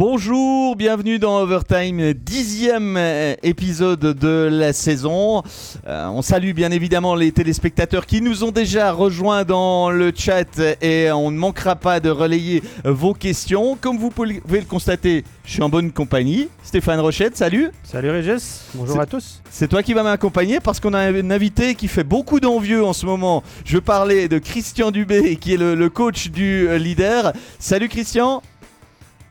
[0.00, 5.42] Bonjour, bienvenue dans Overtime, dixième euh, épisode de la saison.
[5.86, 10.58] Euh, on salue bien évidemment les téléspectateurs qui nous ont déjà rejoints dans le chat
[10.80, 13.76] et on ne manquera pas de relayer vos questions.
[13.78, 16.48] Comme vous pouvez le constater, je suis en bonne compagnie.
[16.62, 17.70] Stéphane Rochette, salut.
[17.82, 19.42] Salut Régis, bonjour à tous.
[19.50, 22.94] C'est toi qui vas m'accompagner parce qu'on a un invité qui fait beaucoup d'envieux en
[22.94, 23.42] ce moment.
[23.66, 27.34] Je parlais de Christian Dubé qui est le, le coach du leader.
[27.58, 28.40] Salut Christian.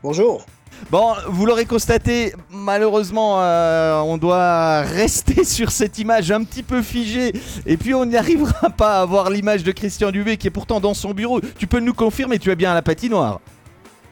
[0.04, 0.46] Bonjour.
[0.88, 6.82] Bon, vous l'aurez constaté, malheureusement, euh, on doit rester sur cette image un petit peu
[6.82, 7.32] figée.
[7.66, 10.80] Et puis, on n'y arrivera pas à avoir l'image de Christian Dubé qui est pourtant
[10.80, 11.40] dans son bureau.
[11.58, 13.40] Tu peux nous confirmer, tu es bien à la patinoire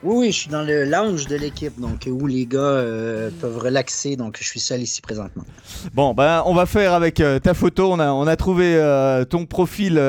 [0.05, 3.59] oui, oui, je suis dans le lounge de l'équipe, donc où les gars euh, peuvent
[3.59, 4.15] relaxer.
[4.15, 5.43] Donc, je suis seul ici présentement.
[5.93, 7.91] Bon, ben, on va faire avec euh, ta photo.
[7.91, 8.81] On a, on a trouvé
[9.29, 10.01] ton profil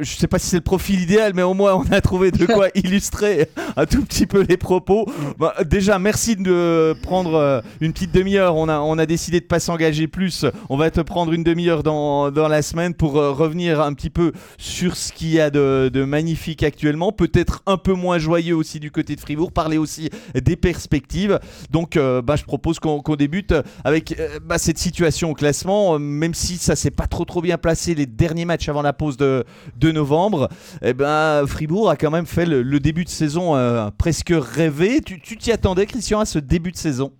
[0.00, 2.44] je sais pas si c'est le profil idéal, mais au moins on a trouvé de
[2.46, 5.06] quoi illustrer un tout petit peu les propos.
[5.38, 8.56] Bah, déjà, merci de prendre euh, une petite demi-heure.
[8.56, 10.44] On a, on a décidé de pas s'engager plus.
[10.68, 14.10] On va te prendre une demi-heure dans, dans, la semaine pour euh, revenir un petit
[14.10, 17.12] peu sur ce qu'il y a de, de magnifique actuellement.
[17.12, 19.52] Peut-être un peu moins joyeux aussi du côté de Fribourg.
[19.52, 21.38] Parler aussi des perspectives.
[21.70, 25.98] Donc, euh, bah, je propose qu'on débute avec bah, cette situation au classement.
[25.98, 29.16] Même si ça s'est pas trop trop bien placé les derniers matchs avant la pause
[29.16, 29.44] de,
[29.78, 30.48] de novembre,
[30.82, 35.00] eh ben, Fribourg a quand même fait le, début de saison euh, presque rêvé.
[35.00, 37.12] Tu t'y attendais, Christian, à ce début de saison?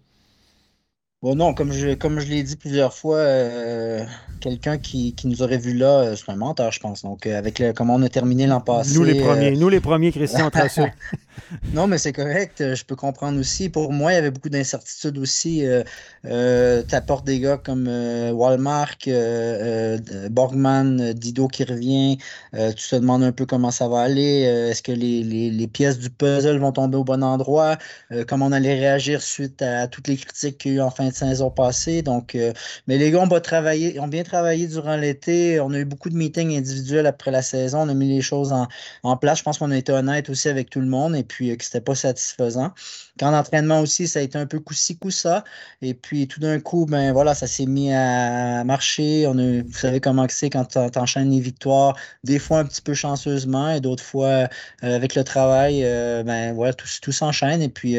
[1.26, 4.04] Bon, non, comme je, comme je l'ai dit plusieurs fois, euh,
[4.38, 7.02] quelqu'un qui, nous aurait vu là, euh, c'est un menteur, je pense.
[7.02, 8.94] Donc, avec le, comment on a terminé l'an passé.
[8.94, 10.52] Nous les premiers, nous les premiers, Christian
[11.74, 12.60] non, mais c'est correct.
[12.60, 13.68] Euh, je peux comprendre aussi.
[13.68, 15.66] Pour moi, il y avait beaucoup d'incertitudes aussi.
[15.66, 15.82] Euh,
[16.24, 18.96] euh tu apportes des gars comme euh, Walmart,
[20.30, 22.18] Borgman, Dido qui revient.
[22.52, 24.42] tu te demandes un peu comment ça va aller.
[24.42, 27.76] Est-ce que les, les, pièces du puzzle vont tomber au bon endroit?
[28.28, 31.08] comment on allait réagir suite à toutes les critiques qu'il y a eu en fin
[31.08, 32.02] de saison passée.
[32.02, 32.36] Donc,
[32.86, 35.60] mais les gars ont, travailler, ont bien travaillé durant l'été.
[35.60, 37.80] On a eu beaucoup de meetings individuels après la saison.
[37.80, 38.52] On a mis les choses
[39.02, 39.38] en, place.
[39.38, 41.16] Je pense qu'on a été honnête aussi avec tout le monde.
[41.16, 42.72] Et puis euh, que c'était pas satisfaisant.
[43.18, 45.44] Quand l'entraînement aussi, ça a été un peu coup-ci, coup-ça.
[45.82, 49.26] Et puis tout d'un coup, ben voilà, ça s'est mis à marcher.
[49.26, 52.94] On vous savez comment c'est quand tu enchaînes les victoires, des fois un petit peu
[52.94, 54.48] chanceusement et d'autres fois euh,
[54.82, 57.62] avec le travail, euh, ben voilà, tout, tout s'enchaîne.
[57.62, 57.98] Et puis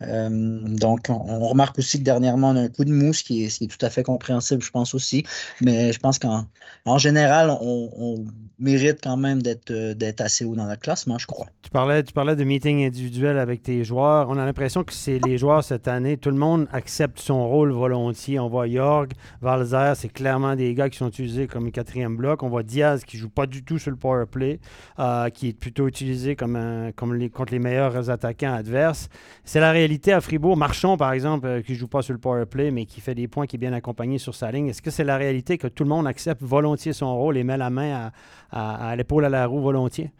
[0.00, 3.84] donc, on, remarque aussi que dernièrement, on a un coup de mousse qui est, tout
[3.84, 5.24] à fait compréhensible, je pense aussi.
[5.60, 6.46] Mais je pense qu'en
[6.84, 8.24] en général, on,
[8.58, 11.46] mérite quand même d'être assez haut dans la classement, je crois.
[11.62, 14.28] Tu parlais, tu parlais de meeting individuel avec tes joueurs.
[14.28, 16.16] On a l'impression que c'est les joueurs cette année.
[16.16, 18.40] Tout le monde accepte son rôle volontiers.
[18.40, 22.42] On voit Jorg, Valzer, c'est clairement des gars qui sont utilisés comme quatrième bloc.
[22.42, 24.58] On voit Diaz qui joue pas du tout sur le power play,
[24.98, 26.58] euh, qui est plutôt utilisé comme,
[26.96, 29.08] comme contre les meilleurs attaquants adverses.
[29.44, 30.56] C'est la réalité à Fribourg.
[30.56, 33.28] Marchand, par exemple, euh, qui joue pas sur le power play, mais qui fait des
[33.28, 34.66] points, qui est bien accompagné sur sa ligne.
[34.66, 37.56] Est-ce que c'est la réalité que tout le monde accepte volontiers son rôle et met
[37.56, 38.10] la main
[38.50, 40.10] à l'épaule à la roue volontiers?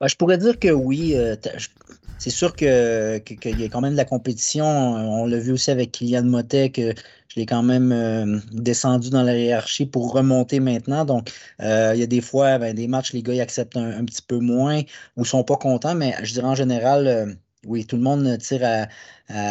[0.00, 1.14] Ben, je pourrais dire que oui.
[1.16, 1.36] Euh,
[2.18, 4.66] c'est sûr qu'il y a quand même de la compétition.
[4.66, 6.92] On l'a vu aussi avec Kylian Motet que
[7.28, 11.04] je l'ai quand même euh, descendu dans la hiérarchie pour remonter maintenant.
[11.04, 11.30] Donc,
[11.62, 14.22] euh, il y a des fois, ben, des matchs, les gars ils acceptent un, petit
[14.22, 14.82] peu moins
[15.16, 18.88] ou sont pas contents, mais je dirais en général, oui, tout le monde tire à,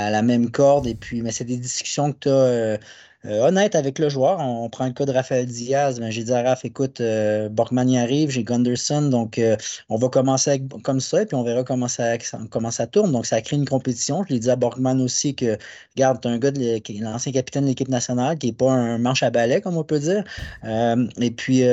[0.10, 0.88] la même corde.
[0.88, 2.78] Et puis, mais c'est des discussions que tu as euh,
[3.24, 4.40] honnête avec le joueur.
[4.40, 6.00] On, prend le cas de Raphaël Diaz.
[6.00, 9.56] Ben, j'ai dit à Raph, écoute, euh, Borgman y arrive, j'ai Gunderson, donc euh,
[9.90, 12.18] on va commencer comme ça, et puis on verra comment ça,
[12.50, 13.12] comment ça tourne.
[13.12, 14.24] Donc ça crée une compétition.
[14.28, 15.58] Je l'ai dit à Borgman aussi que,
[15.96, 19.24] regarde, tu un gars de l'ancien capitaine de l'équipe nationale, qui n'est pas un manche
[19.24, 20.24] à balai, comme on peut dire.
[20.64, 21.64] et puis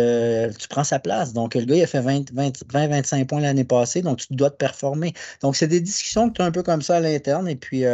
[0.59, 1.32] tu prends sa place.
[1.32, 5.12] Donc le gars, il a fait 20-25 points l'année passée, donc tu dois te performer.
[5.43, 7.84] Donc c'est des discussions que tu as un peu comme ça à l'interne, et puis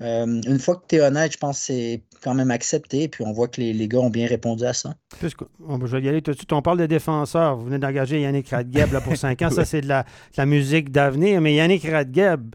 [0.00, 3.08] euh, une fois que tu es honnête, je pense que c'est quand même accepté.
[3.08, 4.94] Puis on voit que les, les, gars ont bien répondu à ça.
[5.18, 6.52] Puisque, je vais y aller tout de suite.
[6.52, 7.56] On parle de défenseurs.
[7.56, 9.50] Vous venez d'engager Yannick Radgeb là, pour 5 ans.
[9.50, 10.04] Ça, c'est de la,
[10.36, 11.40] la musique d'avenir.
[11.40, 12.54] Mais Yannick Radgeb,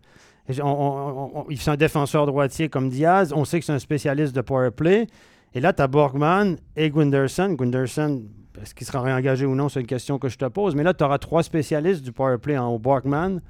[0.62, 3.34] on, il est un défenseur droitier comme Diaz.
[3.34, 5.08] On sait que c'est un spécialiste de power play.
[5.54, 7.54] Et là, tu as Borgman et Gunderson.
[7.54, 8.24] Gunderson,
[8.62, 9.70] est-ce qu'il sera réengagé ou non?
[9.70, 10.76] C'est une question que je te pose.
[10.76, 12.80] Mais là, tu auras trois spécialistes du power play en haut.
[12.80, 13.42] Borgman,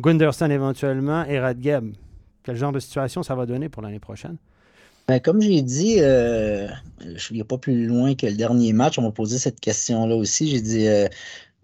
[0.00, 1.94] Gunderson éventuellement et Radgeb.
[2.42, 4.36] Quel genre de situation ça va donner pour l'année prochaine?
[5.06, 6.68] Ben, comme j'ai dit, euh,
[7.00, 8.98] je ne pas plus loin que le dernier match.
[8.98, 10.48] On m'a posé cette question-là aussi.
[10.48, 11.08] J'ai dit, euh,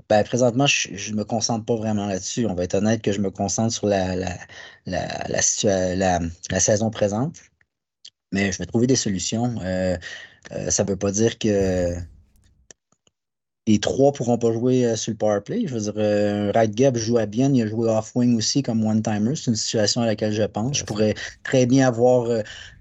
[0.09, 2.47] ben, présentement, je ne me concentre pas vraiment là-dessus.
[2.47, 4.37] On va être honnête que je me concentre sur la, la,
[4.87, 7.37] la, saison présente.
[8.33, 9.57] Mais je vais trouver des solutions.
[9.63, 9.97] Euh,
[10.69, 11.95] ça ne veut pas dire que
[13.67, 15.65] les trois pourront pas jouer euh, sur le power play.
[15.67, 19.37] Je veux dire, euh, Gab joue à bien, il a joué off-wing aussi comme one-timer.
[19.37, 20.79] C'est une situation à laquelle je pense.
[20.79, 21.15] Je pourrais
[21.45, 22.27] très bien avoir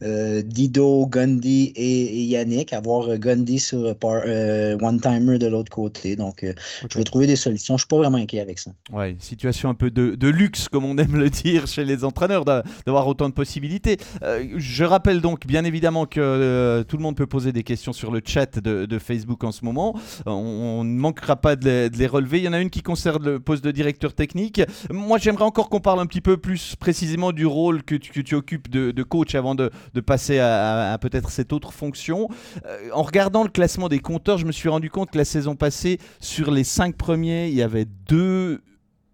[0.04, 6.16] euh, Dido, Gundy et, Yannick, avoir Gundy sur one-timer de l'autre côté.
[6.16, 6.46] Donc,
[6.90, 7.78] je vais trouver des solutions.
[7.78, 8.72] Je suis pas vraiment inquiet avec ça.
[8.92, 13.08] Ouais, situation un peu de, luxe, comme on aime le dire chez les entraîneurs, d'avoir
[13.08, 13.98] autant de possibilités.
[14.22, 18.22] je rappelle donc, bien évidemment, que tout le monde peut poser des questions sur le
[18.24, 19.96] chat de, de Facebook en ce moment.
[20.26, 22.40] On, on ne manquera pas de les, relever.
[22.40, 24.62] Il y en a une qui concerne le poste de directeur technique.
[24.92, 28.70] Moi, j'aimerais encore qu'on parle un petit peu plus précisément du rôle que tu, occupes
[28.70, 29.70] de, coach avant de,
[30.06, 32.30] passer à, peut-être cette autre fonction.
[32.66, 35.56] Euh, en regardant le classement des compteurs, je me suis rendu compte que la saison
[35.56, 38.62] passée, sur les cinq premiers, il y avait deux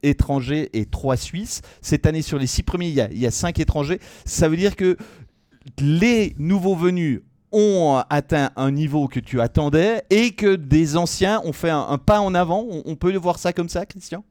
[0.04, 1.62] étrangers et trois Suisses.
[1.82, 4.00] Cette année, sur les six premiers, il y il y a cinq étrangers.
[4.26, 4.98] Ça veut dire que
[5.80, 7.22] les nouveaux venus
[7.56, 12.20] ont atteint un niveau que tu attendais et que des anciens ont fait un, pas
[12.20, 12.66] en avant.
[12.86, 14.24] On, peut le voir ça comme ça, Christian?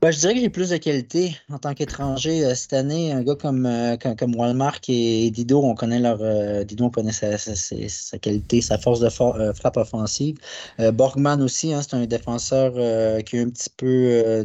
[0.00, 3.12] Bah, je dirais que j'ai plus de qualité en tant qu'étranger euh, cette année.
[3.12, 8.18] Un gars comme, euh, comme, Walmart et, Dido, on connaît leur euh, on connaît sa,
[8.18, 10.38] qualité, sa force de frappe offensive.
[10.92, 12.72] Borgman aussi, hein, c'est un défenseur
[13.22, 14.44] qui a un petit peu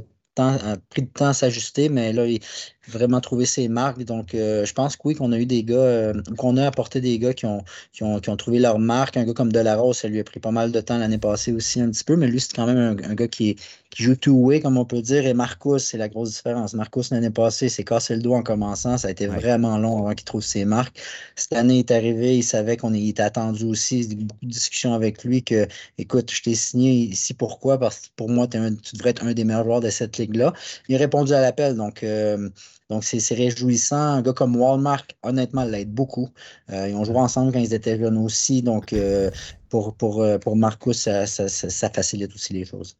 [0.92, 2.40] pris de temps à s'ajuster, mais là, il,
[2.88, 4.04] vraiment trouver ses marques.
[4.04, 7.02] Donc, euh, je pense que oui, qu'on a eu des gars, euh, qu'on a apporté
[7.02, 7.64] des gars qui ont,
[7.94, 9.18] qui ont, trouvé leur marque.
[9.18, 11.82] Un gars comme Delarose, ça lui a pris pas mal de temps l'année passée aussi
[11.82, 13.56] un petit peu, mais lui, c'est quand même un, gars qui,
[13.90, 15.26] qui joue two-way, comme on peut dire.
[15.26, 16.74] Et Marcus, c'est la grosse différence.
[16.74, 18.98] Marcus, l'année passée, s'est cassé le dos en commençant.
[18.98, 21.00] Ça a été vraiment long avant qu'il trouve ses marques.
[21.36, 24.00] Cette année, il est arrivé, il savait qu'on était attendu aussi.
[24.02, 25.68] Il y a beaucoup de discussions avec lui que,
[25.98, 27.78] écoute, je t'ai signé ici pourquoi?
[27.78, 28.58] Parce que pour moi, tu
[28.94, 30.54] devrais être un des meilleurs joueurs de cette ligue-là.
[30.88, 31.76] Il a répondu à l'appel.
[31.76, 32.50] Donc, euh,
[32.90, 33.98] donc, c'est réjouissant.
[33.98, 36.30] Un gars comme Walmart, honnêtement, l'aide beaucoup.
[36.72, 38.62] Euh, ils ont joué ensemble quand ils étaient jeunes aussi.
[38.62, 39.30] Donc, euh,
[39.74, 42.98] euh, pour Marcus, ça, facilite aussi les choses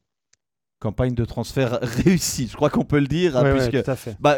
[0.80, 3.36] campagne de transfert réussie, je crois qu'on peut le dire.
[3.36, 4.16] Hein, puisque, tout à fait.
[4.20, 4.38] Bah,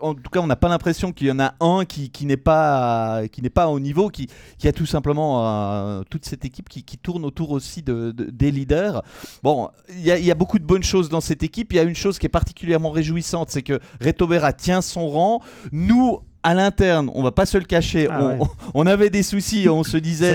[0.00, 2.36] en tout cas, on n'a pas l'impression qu'il y en a un qui, qui n'est
[2.36, 4.28] pas, qui pas au niveau, qui,
[4.58, 8.50] qui a tout simplement euh, toute cette équipe qui, qui, tourne autour aussi de, des
[8.50, 9.02] leaders.
[9.42, 11.72] Bon, il y, y, a beaucoup de bonnes choses dans cette équipe.
[11.72, 15.08] Il y a une chose qui est particulièrement réjouissante, c'est que Reto Berra tient son
[15.08, 15.42] rang.
[15.72, 18.38] Nous, à l'interne, on va pas se le cacher, ah
[18.72, 20.32] on, avait des soucis, on se disait.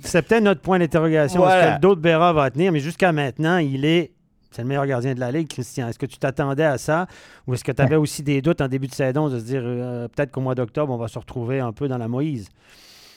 [0.00, 1.46] C'est peut-être notre point d'interrogation.
[1.48, 2.72] Est-ce que d'autres Berra va tenir?
[2.72, 4.13] Mais jusqu'à maintenant, il est
[4.54, 5.88] c'est le meilleur gardien de la Ligue, Christian.
[5.88, 7.06] Est-ce que tu t'attendais à ça?
[7.46, 9.62] Ou est-ce que tu avais aussi des doutes en début de saison de se dire
[9.64, 12.48] euh, peut-être qu'au mois d'octobre, on va se retrouver un peu dans la Moïse?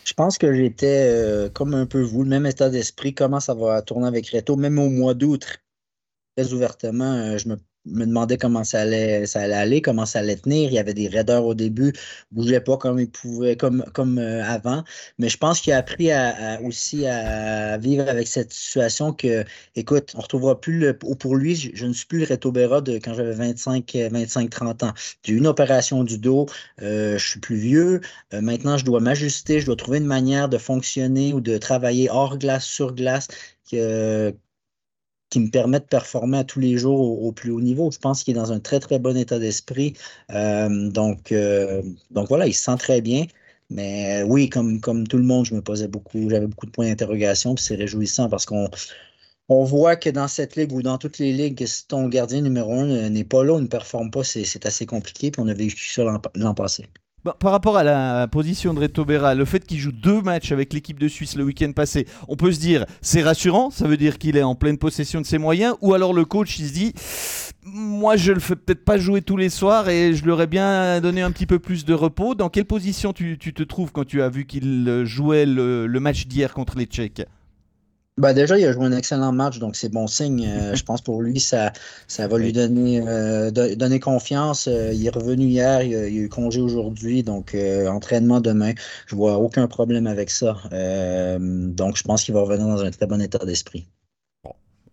[0.04, 3.54] Je pense que j'étais euh, comme un peu vous, le même état d'esprit, comment ça
[3.54, 5.46] va tourner avec Reto, même au mois d'août,
[6.36, 7.58] très ouvertement, euh, je me
[7.88, 10.70] me demandais comment ça allait, ça allait aller, comment ça allait tenir.
[10.70, 11.94] Il y avait des raideurs au début,
[12.32, 14.84] ne bougeait pas comme il pouvait, comme, comme euh, avant.
[15.18, 19.44] Mais je pense qu'il a appris à, aussi à vivre avec cette situation que,
[19.76, 22.98] écoute, on ne retrouvera plus le, pour lui, je, ne suis plus le Reto de
[22.98, 24.94] quand j'avais 25, 25, 30 ans.
[25.24, 26.48] J'ai eu une opération du dos,
[26.82, 28.02] euh, je suis plus vieux.
[28.34, 32.10] Euh, maintenant, je dois m'ajuster, je dois trouver une manière de fonctionner ou de travailler
[32.10, 33.28] hors glace, sur glace
[33.70, 34.34] que,
[35.30, 37.92] qui me permet de performer à tous les jours au, plus haut niveau.
[37.92, 39.94] Je pense qu'il est dans un très, très bon état d'esprit.
[40.32, 41.82] Euh, donc, euh,
[42.12, 43.26] donc voilà, il se sent très bien.
[43.70, 46.72] Mais euh, oui, comme, comme tout le monde, je me posais beaucoup, j'avais beaucoup de
[46.72, 48.70] points d'interrogation, puis c'est réjouissant parce qu'on
[49.50, 52.74] on voit que dans cette ligue ou dans toutes les ligues, si ton gardien numéro
[52.74, 55.90] un n'est pas là ou ne performe pas, c'est assez compliqué, puis on a vécu
[55.90, 56.04] ça
[56.36, 56.88] l'an passé.
[57.24, 60.52] Bah, par rapport à la position de Reto Berra, le fait qu'il joue deux matchs
[60.52, 63.98] avec l'équipe de Suisse le week-end passé, on peut se dire c'est rassurant, ça veut
[63.98, 66.74] dire qu'il est en pleine possession de ses moyens, ou alors le coach il se
[66.74, 66.94] dit
[67.66, 71.02] moi je le fais peut-être pas jouer tous les soirs et je leur ai bien
[71.02, 72.36] donné un petit peu plus de repos.
[72.36, 76.54] Dans quelle position tu, te trouves quand tu as vu qu'il jouait le match d'hier
[76.54, 77.24] contre les Tchèques?
[78.18, 80.44] Ben déjà, il a joué un excellent match, donc c'est bon signe.
[80.48, 81.72] Euh, je pense pour lui, ça,
[82.08, 84.68] ça va lui donner, euh, donner confiance.
[84.68, 87.56] Euh, il est revenu hier, il a, eu congé aujourd'hui, donc
[87.88, 88.74] entraînement demain.
[89.06, 90.58] Je vois aucun problème avec ça.
[90.72, 93.88] donc je pense qu'il va revenir dans un très bon état d'esprit.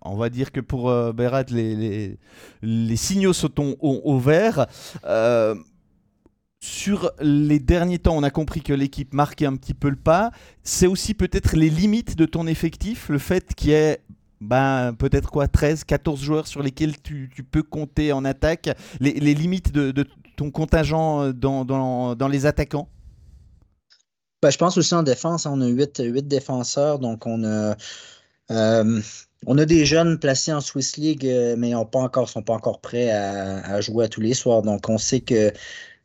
[0.03, 2.19] On va dire que pour Berat, les,
[2.63, 4.67] les, signaux sont au, au vert
[6.65, 10.31] sur les derniers temps, on a compris que l'équipe marquait un petit peu le pas.
[10.63, 14.01] C'est aussi peut-être les limites de ton effectif, le fait qu'il y ait
[14.41, 19.73] ben, peut-être quoi, 13, 14 joueurs sur lesquels tu, peux compter en attaque, les, limites
[19.73, 20.07] de,
[20.37, 22.89] ton contingent euh, dans, les attaquants?
[24.43, 27.77] Ben, Je pense aussi en défense, on a 8, 8 défenseurs, donc on a...
[28.51, 29.01] Euh,
[29.47, 31.25] on a des jeunes placés en Swiss League,
[31.59, 34.63] mais ils ne sont pas encore prêts à, jouer à tous les soirs.
[34.63, 35.53] Donc, on sait que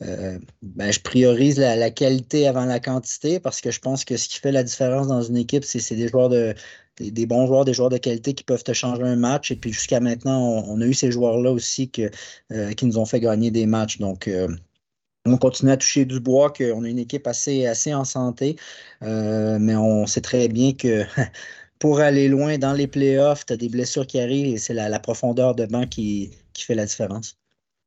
[0.01, 4.39] ben, je priorise la, qualité avant la quantité parce que je pense que ce qui
[4.39, 6.55] fait la différence dans une équipe, c'est des joueurs de,
[6.99, 9.51] des, bons joueurs, des joueurs de qualité qui peuvent te changer un match.
[9.51, 11.91] Et puis jusqu'à maintenant, on, a eu ces joueurs-là aussi
[12.51, 13.99] euh, qui nous ont fait gagner des matchs.
[13.99, 14.47] Donc, euh,
[15.25, 18.55] on continue à toucher du bois, qu'on a une équipe assez, assez en santé,
[19.03, 21.03] euh, mais on sait très bien que
[21.79, 24.99] pour aller loin dans les playoffs, tu as des blessures qui arrivent et c'est la,
[24.99, 27.37] profondeur de banc qui, qui fait la différence.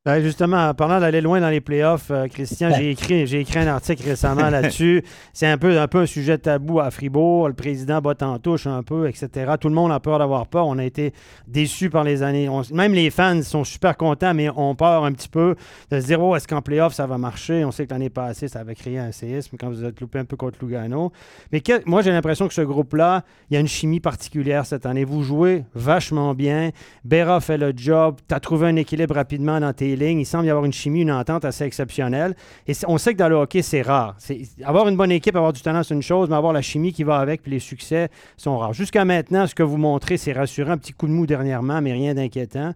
[0.05, 3.59] Ben justement, en parlant d'aller loin dans les playoffs, euh, Christian, j'ai écrit, j'ai écrit
[3.59, 5.01] un article récemment là-dessus.
[5.33, 7.47] C'est un peu, un peu un sujet tabou à Fribourg.
[7.47, 9.53] Le président botte en touche un peu, etc.
[9.57, 10.67] Tout le monde a peur d'avoir peur.
[10.67, 11.13] On a été
[11.47, 12.49] déçus par les années.
[12.73, 15.55] même les fans sont super contents, mais ont peur un petit peu
[15.89, 17.63] de se dire oh, est-ce qu'en playoff ça va marcher?
[17.63, 20.25] On sait que l'année passée, ça avait créé un séisme quand vous êtes loupé un
[20.25, 21.13] peu contre Lugano.
[21.53, 25.05] Mais moi, j'ai l'impression que ce groupe-là, il y a une chimie particulière cette année.
[25.05, 26.71] Vous jouez vachement bien.
[27.05, 28.17] Béra fait le job.
[28.27, 31.11] Tu as trouvé un équilibre rapidement dans tes Il semble y avoir une chimie, une
[31.11, 32.35] entente assez exceptionnelle.
[32.67, 34.15] Et on sait que dans le hockey, c'est rare.
[34.63, 37.03] Avoir une bonne équipe, avoir du talent, c'est une chose, mais avoir la chimie qui
[37.03, 38.73] va avec, puis les succès sont rares.
[38.73, 40.71] Jusqu'à maintenant, ce que vous montrez, c'est rassurant.
[40.71, 42.73] Un petit coup de mou dernièrement, mais rien d'inquiétant.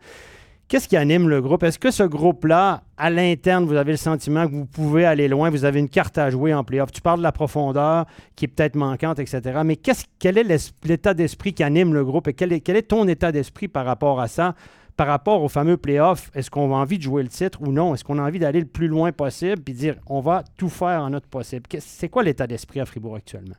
[0.70, 1.64] Qu'est-ce qui anime le groupe?
[1.64, 5.50] Est-ce que ce groupe-là, à l'interne, vous avez le sentiment que vous pouvez aller loin,
[5.50, 6.92] vous avez une carte à jouer en playoff?
[6.92, 8.06] Tu parles de la profondeur
[8.36, 9.62] qui est peut-être manquante, etc.
[9.64, 13.70] Mais quel est l'état d'esprit qui anime le groupe et quel est ton état d'esprit
[13.70, 14.56] par rapport à ça?
[14.98, 17.94] Par rapport au fameux playoff, est-ce qu'on a envie de jouer le titre ou non?
[17.94, 21.02] Est-ce qu'on a envie d'aller le plus loin possible puis dire on va tout faire
[21.02, 21.64] en notre possible?
[21.80, 23.56] C'est quoi l'état d'esprit à Fribourg actuellement?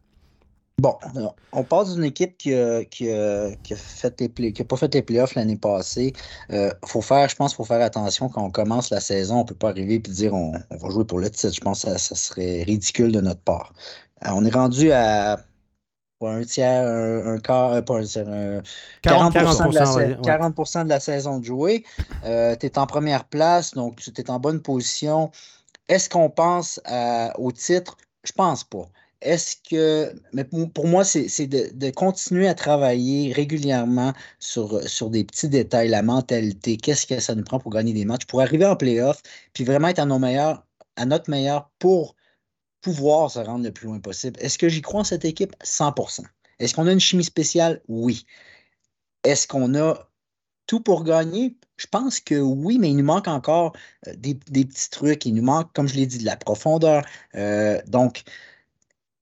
[0.80, 0.96] Bon,
[1.52, 6.12] on passe d'une équipe qui n'a qui les qui pas fait les playoffs l'année passée.
[6.52, 9.40] Euh, faut faire, je pense faut faire attention quand on commence la saison.
[9.40, 11.52] On peut pas arriver et dire on, va jouer pour le titre.
[11.52, 13.72] Je pense que ça, serait ridicule de notre part.
[14.24, 15.40] Euh, on est rendu à
[16.26, 18.26] un tiers, un, quart, euh, pas un tiers,
[19.02, 21.84] 40%, de la, saison de jouer.
[22.24, 25.30] Euh, tu es en première place, donc tu es en bonne position.
[25.88, 26.80] Est-ce qu'on pense
[27.36, 27.96] au titre?
[28.24, 28.88] Je pense pas.
[29.20, 35.48] Est-ce que, mais pour moi, c'est de, continuer à travailler régulièrement sur, sur des petits
[35.48, 38.76] détails, la mentalité, qu'est-ce que ça nous prend pour gagner des matchs, pour arriver en
[38.76, 39.20] playoff,
[39.54, 40.64] puis vraiment être à, nos meilleurs,
[40.96, 42.14] à notre meilleur pour
[42.80, 44.38] pouvoir se rendre le plus loin possible.
[44.40, 45.54] Est-ce que j'y crois en cette équipe?
[45.64, 46.22] 100%
[46.58, 47.82] Est-ce qu'on a une chimie spéciale?
[47.88, 48.26] Oui.
[49.24, 50.08] Est-ce qu'on a
[50.66, 51.56] tout pour gagner?
[51.76, 53.72] Je pense que oui, mais il nous manque encore
[54.06, 55.26] euh, des, petits trucs.
[55.26, 57.04] Il nous manque, comme je l'ai dit, de la profondeur.
[57.34, 58.24] Euh, donc,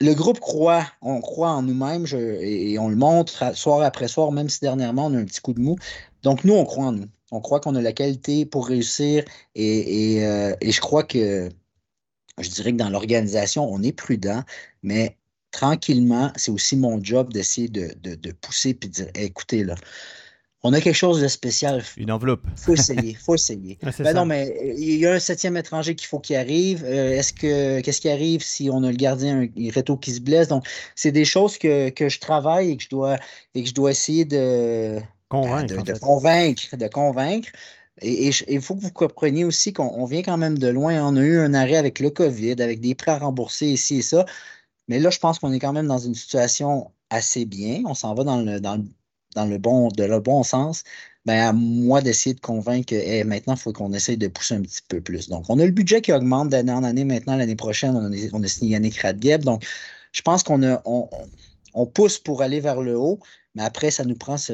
[0.01, 4.49] le groupe croit, on croit en nous-mêmes et, on le montre soir après soir, même
[4.49, 5.77] si dernièrement on a un petit coup de mou.
[6.23, 7.07] Donc, nous, on croit en nous.
[7.31, 11.49] On croit qu'on a la qualité pour réussir et, euh, je crois que
[12.41, 14.43] je dirais que dans l'organisation, on est prudent,
[14.83, 15.17] mais
[15.51, 19.75] tranquillement, c'est aussi mon job d'essayer de, pousser et de dire écoutez, là,
[20.63, 21.83] on a quelque chose de spécial.
[21.97, 22.43] Une enveloppe.
[22.57, 23.79] Il faut essayer, il faut essayer.
[24.01, 26.85] ben non, mais euh, il y a un septième étranger qu'il faut qu'il arrive.
[26.85, 30.21] Euh, est-ce que qu'est-ce qui arrive si on a le gardien un réto qui se
[30.21, 30.49] blesse?
[30.49, 33.17] Donc, c'est des choses que, je travaille et que je dois
[33.55, 35.83] et que je dois essayer de, convaincre.
[35.85, 37.51] de convaincre, de convaincre.
[38.03, 41.03] Et il faut que vous compreniez aussi qu'on vient quand même de loin.
[41.03, 44.03] On a eu un arrêt avec le COVID, avec des prêts à rembourser ici et
[44.03, 44.27] ça.
[44.89, 47.83] Mais là, je pense qu'on est quand même dans une situation assez bien.
[47.87, 48.77] On s'en va dans le, dans,
[49.47, 50.85] le bon, de le bon sens.
[51.25, 54.63] Ben, à moi d'essayer de convaincre que maintenant, il faut qu'on essaye de pousser un
[54.63, 55.29] petit peu plus.
[55.29, 57.05] Donc, on a le budget qui augmente d'année en année.
[57.05, 59.43] Maintenant, l'année prochaine, on a, on a signé Yannick Radgeb.
[59.43, 59.65] Donc,
[60.13, 63.21] je pense qu'on a, on pousse pour aller vers le haut.
[63.57, 64.53] Mais après, ça nous prend ce,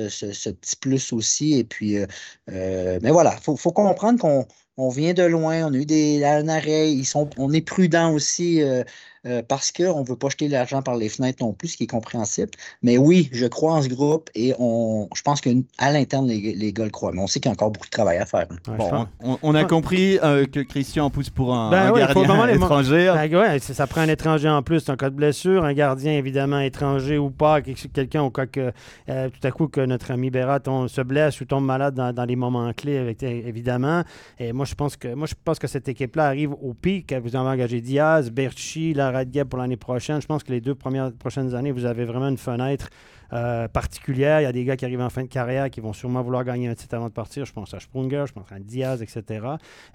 [0.50, 1.58] petit plus aussi.
[1.58, 2.06] Et puis, euh,
[2.50, 6.24] euh, mais voilà, il faut, comprendre qu'on on vient de loin, on a eu des,
[6.24, 8.62] un arrêt, ils sont, on est prudent aussi.
[8.62, 8.84] Euh,
[9.24, 11.84] euh, parce qu'on ne veut pas jeter l'argent par les fenêtres non plus, ce qui
[11.84, 12.50] est compréhensible.
[12.82, 15.52] Mais oui, je crois en ce groupe et on, je pense qu'à
[15.92, 17.12] l'interne, les, gars le croient.
[17.12, 18.48] Mais on sait qu'il y a encore beaucoup de travail à faire.
[18.66, 19.06] bon,
[19.42, 23.12] on, a compris euh, que Christian pousse pour un, ben gardien étranger.
[23.14, 27.16] Ben ça prend un étranger en plus en cas de blessure, un gardien évidemment étranger
[27.16, 28.72] ou pas, quelqu'un au cas que
[29.08, 32.36] euh, tout à coup que notre ami Bérat se blesse ou tombe malade dans, les
[32.36, 34.02] moments clés, avec, évidemment.
[34.40, 37.14] Et moi, je pense que moi je pense que cette équipe-là arrive au pic.
[37.22, 40.20] Vous avez engagé Diaz, Berchi, la Red pour l'année prochaine.
[40.20, 42.88] Je pense que les deux premières prochaines années, vous avez vraiment une fenêtre
[43.32, 44.40] euh, particulière.
[44.40, 46.44] Il y a des gars qui arrivent en fin de carrière qui vont sûrement vouloir
[46.44, 47.44] gagner un titre avant de partir.
[47.44, 49.46] Je pense à Sprunger, je pense à Diaz, etc.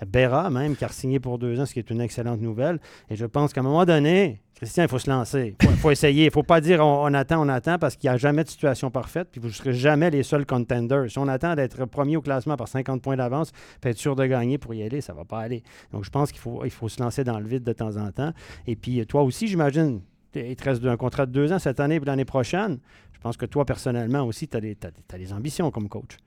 [0.08, 2.80] Berra, même, qui a signé pour deux ans, ce qui est une excellente nouvelle.
[3.10, 5.56] Et je pense qu'à un moment donné, Christian, il faut se lancer.
[5.62, 6.24] Il faut, essayer.
[6.24, 8.50] Il ne faut pas dire on, attend, on attend, parce qu'il n'y a jamais de
[8.50, 11.12] situation parfaite, puis vous ne serez jamais les seuls contenders.
[11.12, 14.26] Si on attend d'être premier au classement par 50 points d'avance, puis être sûr de
[14.26, 15.62] gagner pour y aller, ça ne va pas aller.
[15.92, 18.34] Donc, je pense qu'il faut, faut se lancer dans le vide de temps en temps.
[18.66, 20.02] Et puis, toi aussi, j'imagine,
[20.46, 22.80] il te reste un contrat de deux ans cette année et l'année prochaine.
[23.18, 26.18] Je pense que toi, personnellement aussi, tu as, des ambitions comme coach.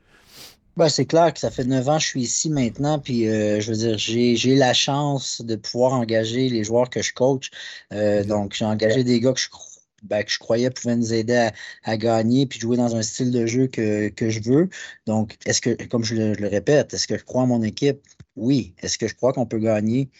[0.76, 3.60] Ben, c'est clair que ça fait neuf ans que je suis ici maintenant, puis euh,
[3.60, 7.50] je veux dire, j'ai la chance de pouvoir engager les joueurs que je coach.
[7.92, 9.48] Euh, donc, j'ai engagé des gars que je,
[10.02, 11.50] ben, que je croyais pouvaient nous aider
[11.84, 14.68] à, gagner puis jouer dans un style de jeu que, je veux.
[15.06, 18.00] Donc, est-ce que, comme je le répète, est-ce que je crois en mon équipe?
[18.34, 18.74] Oui.
[18.82, 20.10] Est-ce que je crois qu'on peut gagner?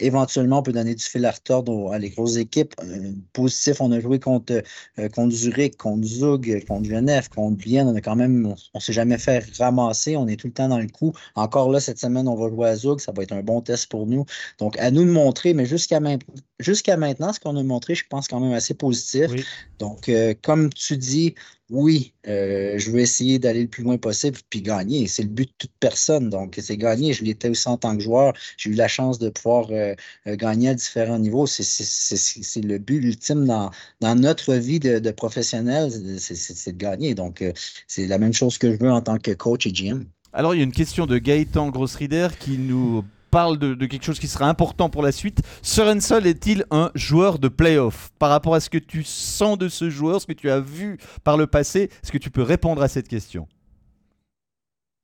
[0.00, 2.74] Éventuellement, on peut donner du fil à retordre à les grosses équipes.
[2.82, 4.62] Euh, positif, on a joué contre,
[4.98, 7.88] euh, contre Zurich, contre Zug, contre Genève, contre Vienne.
[7.88, 10.16] On a quand même, on, ne s'est jamais fait ramasser.
[10.16, 11.12] On est tout le temps dans le coup.
[11.34, 13.00] Encore là, cette semaine, on va jouer à Zug.
[13.00, 14.24] Ça va être un bon test pour nous.
[14.58, 18.40] Donc, à nous de montrer, mais jusqu'à maintenant, ce qu'on a montré, je pense quand
[18.40, 19.30] même assez positif.
[19.78, 21.34] Donc, euh, comme tu dis,
[21.68, 25.08] oui, euh, je veux essayer d'aller le plus loin possible puis gagner.
[25.08, 26.30] C'est le but de toute personne.
[26.30, 27.12] Donc, c'est gagner.
[27.12, 28.34] Je l'étais aussi en tant que joueur.
[28.56, 29.94] J'ai eu la chance de pouvoir euh,
[30.26, 31.46] euh, gagner à différents niveaux.
[31.46, 37.14] C'est le but ultime dans, notre vie de, de professionnel, c'est de gagner.
[37.14, 37.44] Donc,
[37.88, 40.04] c'est la même chose que je veux en tant que coach et GM.
[40.32, 44.18] Alors, il y a une question de Gaëtan Grossrider qui nous parle de, quelque chose
[44.18, 45.40] qui sera important pour la suite.
[45.62, 48.10] Sorensen est-il un joueur de playoff?
[48.18, 50.98] Par rapport à ce que tu sens de ce joueur, ce que tu as vu
[51.24, 53.48] par le passé, est-ce que tu peux répondre à cette question?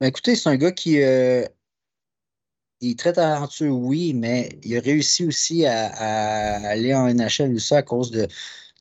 [0.01, 1.45] Ben, Écoutez, c'est un gars qui euh,
[2.81, 5.87] est très talentueux, oui, mais il a réussi aussi à,
[6.69, 8.27] aller en NHL aussi à cause de,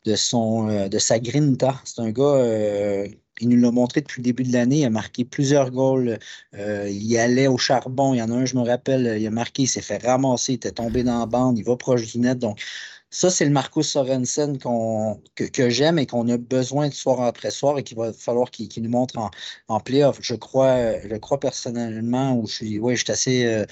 [0.05, 1.79] de, son, euh, de sa grinta.
[1.86, 3.07] C'est un gars euh,
[3.41, 4.79] il nous l'a montré depuis le début de l'année.
[4.79, 6.19] Il a marqué plusieurs goals.
[6.55, 8.13] Euh, il allait au charbon.
[8.13, 10.53] Il y en a un, je me rappelle, il a marqué, il s'est fait ramasser,
[10.53, 12.39] il était tombé dans la bande, il va proche du net.
[12.39, 12.62] Donc,
[13.10, 17.77] ça, c'est le Marcus Sorensen que, j'aime et qu'on a besoin de soir après soir
[17.77, 19.29] et qu'il va falloir qu'il nous montre en,
[19.67, 20.19] en playoff.
[20.21, 23.65] Je crois, je crois personnellement, ou je suis, ouais, je suis assez euh,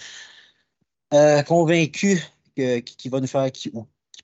[1.13, 2.19] euh, convaincu
[2.55, 3.49] qu'il va nous faire,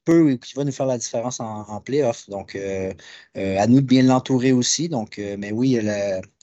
[0.06, 2.30] peut qui va nous faire la différence en, en playoff.
[2.30, 2.94] Donc, euh,
[3.38, 4.90] euh, à nous de bien l'entourer aussi.
[4.90, 5.84] Donc, euh, mais oui, il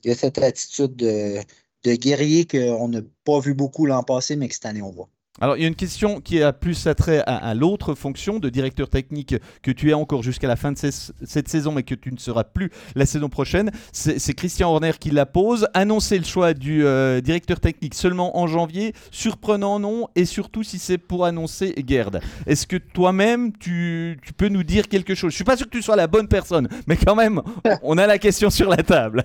[0.04, 1.38] y, a cette attitude de,
[1.85, 5.09] de guerrier qu'on n'a pas vu beaucoup l'an passé, mais que cette année, on voit.
[5.40, 8.90] Alors, il y a une question qui a plus attrait à, l'autre fonction de directeur
[8.90, 12.18] technique que tu es encore jusqu'à la fin de cette saison, mais que tu ne
[12.18, 13.71] seras plus la saison prochaine.
[13.92, 15.68] C'est Christian Horner qui la pose.
[15.73, 20.78] Annoncer le choix du euh, directeur technique seulement en janvier, surprenant non, et surtout si
[20.78, 22.21] c'est pour annoncer Gerd.
[22.47, 25.30] Est-ce que toi-même, tu, peux nous dire quelque chose?
[25.30, 27.40] Je suis pas sûr que tu sois la bonne personne, mais quand même,
[27.82, 29.25] on a la question sur la table.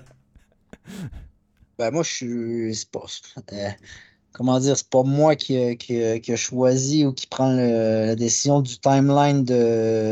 [1.77, 2.75] Ben moi, je suis
[4.37, 8.77] comment dire, c'est pas moi qui, qui, a choisi ou qui prend la décision du
[8.79, 9.43] timeline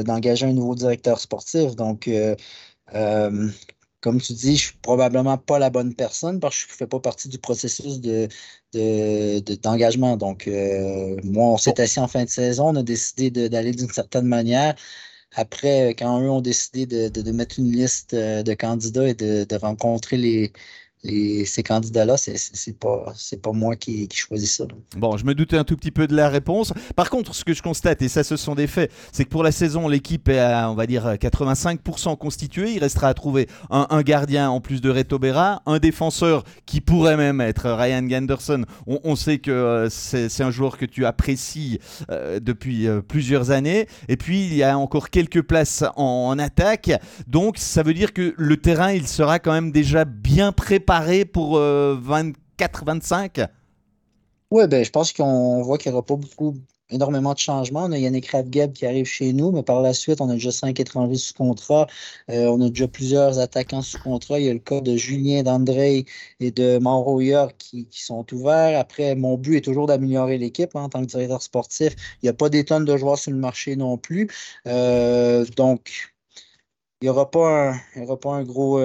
[0.04, 1.76] d'engager un nouveau directeur sportif.
[1.76, 2.36] Donc, euh,
[2.96, 3.50] euh,
[4.02, 7.00] comme tu dis, je suis probablement pas la bonne personne parce que je fais pas
[7.00, 8.28] partie du processus de,
[9.62, 10.18] d'engagement.
[10.18, 13.90] Donc, euh, moi, on s'est assis en fin de saison, on a décidé d'aller d'une
[13.92, 14.76] certaine manière.
[15.36, 20.54] Après, quand eux ont décidé de, mettre une liste de candidats et de rencontrer les,
[21.08, 24.66] et ces candidats-là, c'est pas, pas moi qui, choisis ça.
[24.98, 26.74] Bon, je me doutais un tout petit peu de la réponse.
[26.96, 29.44] Par contre, ce que je constate, et ça, ce sont des faits, c'est que pour
[29.44, 32.74] la saison, l'équipe est à, on va dire, 85% constituée.
[32.74, 37.18] Il restera à trouver un, gardien en plus de Reto Berra, un défenseur qui pourrait
[37.18, 38.66] même être Ryan Ganderson.
[38.88, 43.88] On, sait que euh, c'est un joueur que tu apprécies euh, depuis euh, plusieurs années.
[44.08, 46.92] Et puis, il y a encore quelques places en attaque.
[47.28, 50.95] Donc, ça veut dire que le terrain, il sera quand même déjà bien préparé
[51.32, 53.40] pour 24-25?
[53.40, 53.48] Euh,
[54.52, 56.56] oui, ben, je pense qu'on voit qu'il n'y aura pas beaucoup,
[56.90, 57.86] énormément de changements.
[57.86, 60.52] On a Yannick Radgeb qui arrive chez nous, mais par la suite, on a déjà
[60.52, 61.88] cinq étrangers sous contrat.
[62.30, 64.40] Euh, on a déjà plusieurs attaquants sous contrat.
[64.40, 66.06] Il y a le cas de Julien, d'André
[66.40, 67.20] et de Mauro
[67.58, 68.80] qui, qui, sont ouverts.
[68.80, 71.96] Après, mon but est toujours d'améliorer l'équipe hein, en tant que directeur sportif.
[72.22, 74.30] Il n'y a pas des tonnes de joueurs sur le marché non plus.
[74.68, 76.14] Euh, donc,
[77.02, 78.80] il n'y aura, aura pas un gros.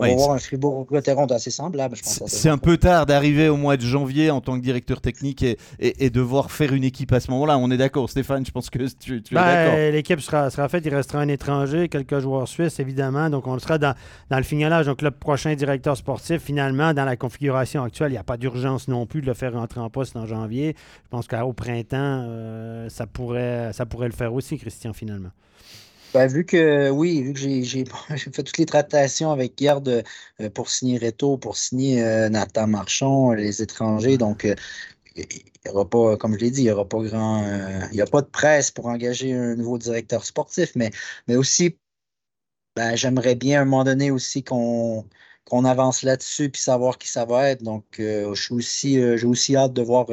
[0.00, 2.22] On va voir un Fribourg-Gotteron assez semblable, je pense.
[2.26, 5.56] C'est un peu tard d'arriver au mois de janvier en tant que directeur technique et,
[5.80, 7.58] et, devoir faire une équipe à ce moment-là.
[7.58, 9.92] On est d'accord, Stéphane, je pense que tu, es ben, d'accord.
[9.92, 13.28] L'équipe sera, sera faite, il restera un étranger, quelques joueurs suisses, évidemment.
[13.28, 13.94] Donc, on sera dans,
[14.30, 14.86] dans le finalage.
[14.86, 18.86] Donc, le prochain directeur sportif, finalement, dans la configuration actuelle, il n'y a pas d'urgence
[18.86, 20.76] non plus de le faire rentrer en poste en janvier.
[20.76, 25.30] Je pense qu'au printemps, euh, ça, pourrait, ça pourrait le faire aussi, Christian, finalement.
[26.14, 30.04] Ben, vu que oui, vu que j'ai fait toutes les tractations avec Garde
[30.40, 34.54] euh, pour signer Reto, pour signer euh, Nathan Marchand, les étrangers, donc euh,
[35.16, 35.26] il
[35.66, 37.44] n'y aura pas, comme je l'ai dit, il n'y aura pas grand.
[37.90, 40.90] il n'y a pas de presse pour engager un nouveau directeur sportif, mais,
[41.26, 41.78] mais aussi
[42.76, 45.04] ben, j'aimerais bien à un moment donné aussi qu'on
[45.44, 47.62] qu'on avance là-dessus puis savoir qui ça va être.
[47.62, 50.06] Donc, je suis aussi, j'ai aussi hâte de voir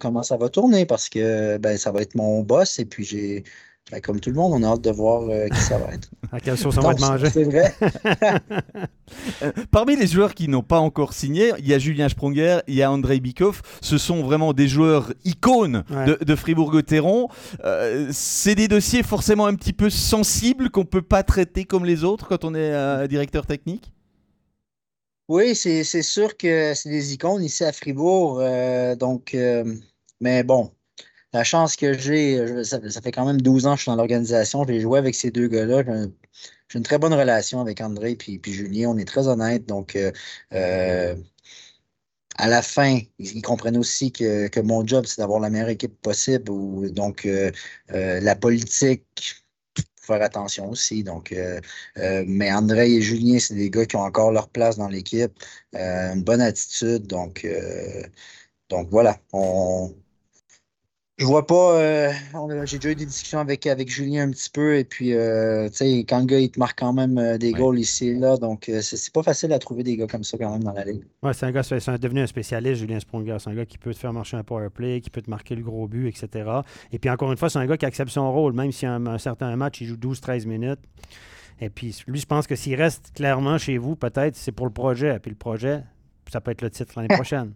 [0.00, 3.44] comment ça va tourner parce que ben, ça va être mon boss et puis j'ai
[3.92, 6.10] Ben, comme tout le monde, on a hâte de voir euh, qui ça va être.
[6.32, 7.30] à quelle sauce on va manger.
[7.30, 7.72] C'est vrai.
[9.70, 12.82] Parmi les joueurs qui n'ont pas encore signé, il y a Julien Sprunger, il y
[12.82, 13.62] a Andrei Bikov.
[13.80, 16.04] Ce sont vraiment des joueurs icônes Ouais.
[16.06, 17.28] de, de Fribourg-Gotteron.
[17.64, 22.02] Euh, c'est des dossiers forcément un petit peu sensibles qu'on peut pas traiter comme les
[22.02, 23.92] autres quand on est euh, directeur technique?
[25.28, 28.38] Oui, c'est sûr que c'est des icônes ici à Fribourg.
[28.40, 29.36] euh, donc,
[30.20, 30.70] mais bon,
[31.32, 34.64] la chance que j'ai, ça, fait quand même 12 ans que je suis dans l'organisation.
[34.66, 35.82] J'ai joué avec ces deux gars-là.
[35.84, 36.12] J'ai un-
[36.68, 38.90] j'ai une très bonne relation avec André puis, Julien.
[38.90, 39.66] On est très honnêtes.
[39.66, 40.10] Donc, euh,
[40.52, 41.14] euh,
[42.38, 46.00] à la fin, ils, comprennent aussi que, que mon job, c'est d'avoir la meilleure équipe
[46.02, 46.44] possible.
[46.92, 47.50] Donc, euh,
[47.92, 49.36] euh, la politique,
[50.00, 51.02] faire attention aussi.
[51.04, 51.60] Donc, euh,
[52.26, 55.32] mais André et Julien, c'est des gars qui ont encore leur place dans l'équipe,
[55.72, 57.06] une bonne attitude.
[57.06, 57.46] Donc,
[58.68, 59.18] donc voilà.
[61.18, 61.78] Je vois pas.
[61.80, 62.12] euh,
[62.64, 64.76] J'ai déjà eu des discussions avec, avec Julien un petit peu.
[64.76, 67.52] Et puis, euh, tu sais, quand le gars, il te marque quand même euh, des
[67.52, 67.58] Ouais.
[67.58, 68.36] goals ici et là.
[68.36, 71.02] Donc, c'est pas facile à trouver des gars comme ça quand même dans la ligue.
[71.22, 73.36] Ouais, c'est un gars, c'est devenu un spécialiste, Julien Sprunger.
[73.40, 75.54] C'est un gars qui peut te faire marcher un power play, qui peut te marquer
[75.54, 76.50] le gros but, etc.
[76.92, 79.06] Et puis encore une fois, c'est un gars qui accepte son rôle, même si un,
[79.06, 80.80] un certain match, il joue 12-13 minutes.
[81.60, 84.72] Et puis lui, je pense que s'il reste clairement chez vous, peut-être, c'est pour le
[84.72, 85.18] projet.
[85.20, 85.82] Puis le projet,
[86.30, 87.52] ça peut être le titre l'année prochaine.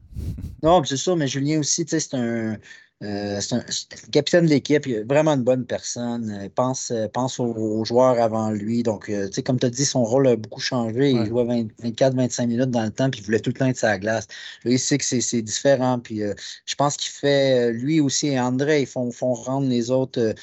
[0.62, 2.56] Non, c'est sûr, mais Julien aussi, tu sais, c'est un,
[3.02, 3.64] euh, c'est un,
[4.12, 6.30] capitaine de l'équipe, vraiment une bonne personne.
[6.30, 8.82] Euh, Il pense, euh, pense aux, aux joueurs avant lui.
[8.82, 11.14] Donc, euh, tu sais, comme tu as dit, son rôle a beaucoup changé.
[11.14, 11.22] Ouais.
[11.22, 13.98] Il jouait 24-25 minutes dans le temps, puis il voulait tout le temps être la
[13.98, 14.26] glace.
[14.64, 15.98] Là, il sait que c'est différent.
[15.98, 16.34] Puis euh,
[16.66, 20.34] je pense qu'il fait, lui aussi et André, ils font, font rendre les autres.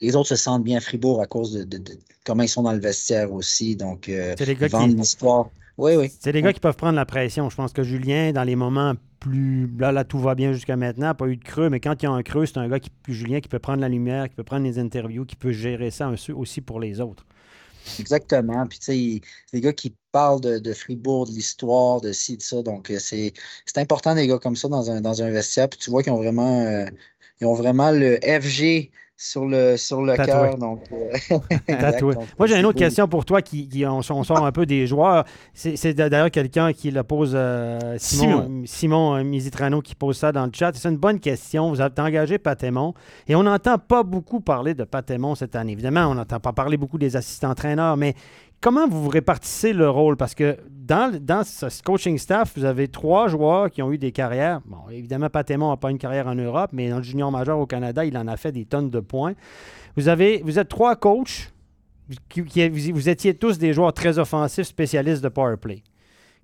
[0.00, 2.62] les autres se sentent bien à Fribourg à cause de, de- de comment ils sont
[2.62, 3.76] dans le vestiaire aussi.
[3.76, 5.50] Donc, euh, C'est les gars ils vendent qui- l'histoire.
[5.78, 6.12] Oui, oui.
[6.20, 7.48] C'est des gars qui peuvent prendre la pression.
[7.50, 9.68] Je pense que Julien, dans les moments plus.
[9.78, 12.08] Là, là tout va bien jusqu'à maintenant, pas eu de creux, mais quand il y
[12.08, 14.44] a un creux, c'est un gars qui, Julien, qui peut prendre la lumière, qui peut
[14.44, 17.26] prendre les interviews, qui peut gérer ça aussi- aussi pour les autres.
[17.98, 18.66] Exactement.
[18.66, 19.20] Puis, tu sais,
[19.52, 22.62] des gars qui parlent de, de Fribourg, de l'histoire, de ci, de ça.
[22.62, 23.32] Donc, euh, c'est
[23.66, 25.68] c'est important, des gars comme ça, dans un, dans un vestiaire.
[25.68, 26.86] Puis, tu vois qu'ils ont vraiment, euh,
[27.40, 28.90] ils ont vraiment le FG
[29.24, 30.56] sur le, sur le cœur.
[30.58, 31.38] Donc, euh.
[31.66, 32.14] Tatoué.
[32.38, 34.86] Moi, j'ai une autre question pour toi qui, qui- on, on sort un peu des
[34.88, 35.24] joueurs.
[35.54, 40.46] C'est d'ailleurs quelqu'un qui la pose, euh, Simon, Simon euh, Misitrano, qui pose ça dans
[40.46, 40.72] le chat.
[40.74, 41.70] C'est une bonne question.
[41.70, 42.94] Vous avez engagé Patémon
[43.28, 45.72] et on n'entend pas beaucoup parler de Patémon cette année.
[45.72, 48.14] Évidemment, on n'entend pas parler beaucoup des assistants-entraîneurs, mais
[48.62, 50.16] comment vous répartissez le rôle?
[50.16, 54.60] Parce que dans, ce coaching staff, vous avez trois joueurs qui ont eu des carrières.
[54.64, 57.66] Bon, évidemment, Patémon n'a pas une carrière en Europe, mais dans le junior majeur au
[57.66, 59.34] Canada, il en a fait des tonnes de points.
[59.96, 61.52] Vous, êtes trois coachs
[62.28, 65.82] qui- vous étiez tous des joueurs très offensifs, spécialistes de power play.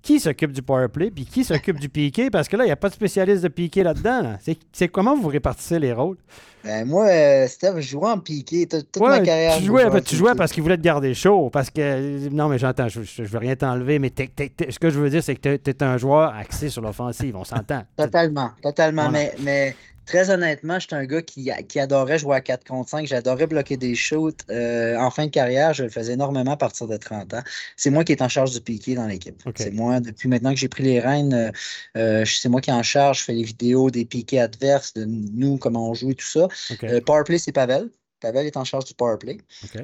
[0.01, 2.29] Qui s'occupe du power play, puis qui s'occupe du piqué?
[2.29, 4.21] Parce que là, il n'y a pas de spécialiste de piqué là-dedans.
[4.21, 4.37] là.
[4.71, 6.17] C'est comment vous répartissez les rôles?
[6.63, 9.57] Ben, moi, euh, Steph, je jouais en piqué toute, toute ma carrière.
[9.57, 11.49] tu jouais, jouais en tu jouais parce qu'il voulait te garder chaud.
[11.49, 15.09] Parce que, non, mais j'entends, je, je veux rien t'enlever, mais ce que je veux
[15.09, 17.35] dire, c'est que tu es un joueur axé sur l'offensive.
[17.35, 17.83] On s'entend.
[17.95, 19.09] Totalement, totalement.
[19.09, 19.19] Voilà.
[19.19, 19.75] Mais, mais
[20.09, 23.05] très honnêtement, j'étais un gars qui, qui adorait jouer à 4 contre 5.
[23.05, 24.39] J'adorais bloquer des shoots.
[24.49, 27.43] Euh, en fin de carrière, je le faisais énormément à partir de 30 ans.
[27.77, 29.39] C'est moi qui est en charge du piqué dans l'équipe.
[29.55, 31.51] C'est moi, depuis maintenant que j'ai pris les rênes, euh,
[31.95, 33.19] euh, c'est moi qui est en charge.
[33.19, 36.45] Je fais les vidéos des piqués adverses, de nous, comment on joue et tout ça.
[36.45, 36.83] OK.
[36.85, 37.89] Euh, Powerplay, c'est Pavel.
[38.19, 39.37] Pavel est en charge du powerplay.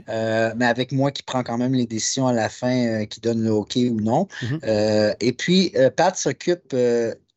[0.09, 3.19] Euh, mais avec moi qui prend quand même les décisions à la fin, euh, qui
[3.19, 4.27] donne le OK ou non.
[4.41, 4.59] Mhm.
[4.63, 6.75] Euh, et puis, Pat s'occupe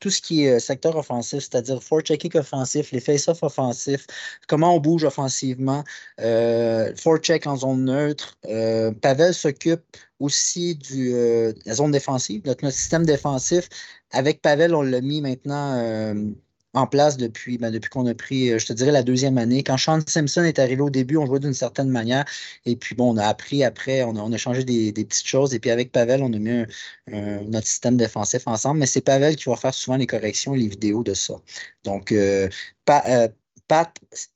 [0.00, 4.06] tout ce qui est euh, secteur offensif, c'est-à-dire forecheck offensif, les face-off offensifs,
[4.46, 5.84] comment on bouge offensivement,
[6.20, 8.36] euh, forecheck en zone neutre.
[8.46, 9.82] Euh, Pavel s'occupe
[10.20, 13.68] aussi euh, de la zone défensive, notre, système défensif.
[14.10, 16.14] Avec Pavel, on l'a mis maintenant
[16.74, 19.62] en place depuis, ben, depuis qu'on a pris, euh, je te dirais, la deuxième année.
[19.62, 22.24] Quand Sean Simpson est arrivé au début, on jouait d'une certaine manière.
[22.66, 25.26] Et puis, bon, on a appris après, on a, on a changé des, des petites
[25.26, 25.54] choses.
[25.54, 26.64] Et puis, avec Pavel, on a mis
[27.06, 28.80] notre système défensif ensemble.
[28.80, 31.34] Mais c'est Pavel qui va faire souvent les corrections et les vidéos de ça.
[31.84, 32.48] Donc, euh,
[32.90, 33.28] euh,
[33.68, 33.94] Pat,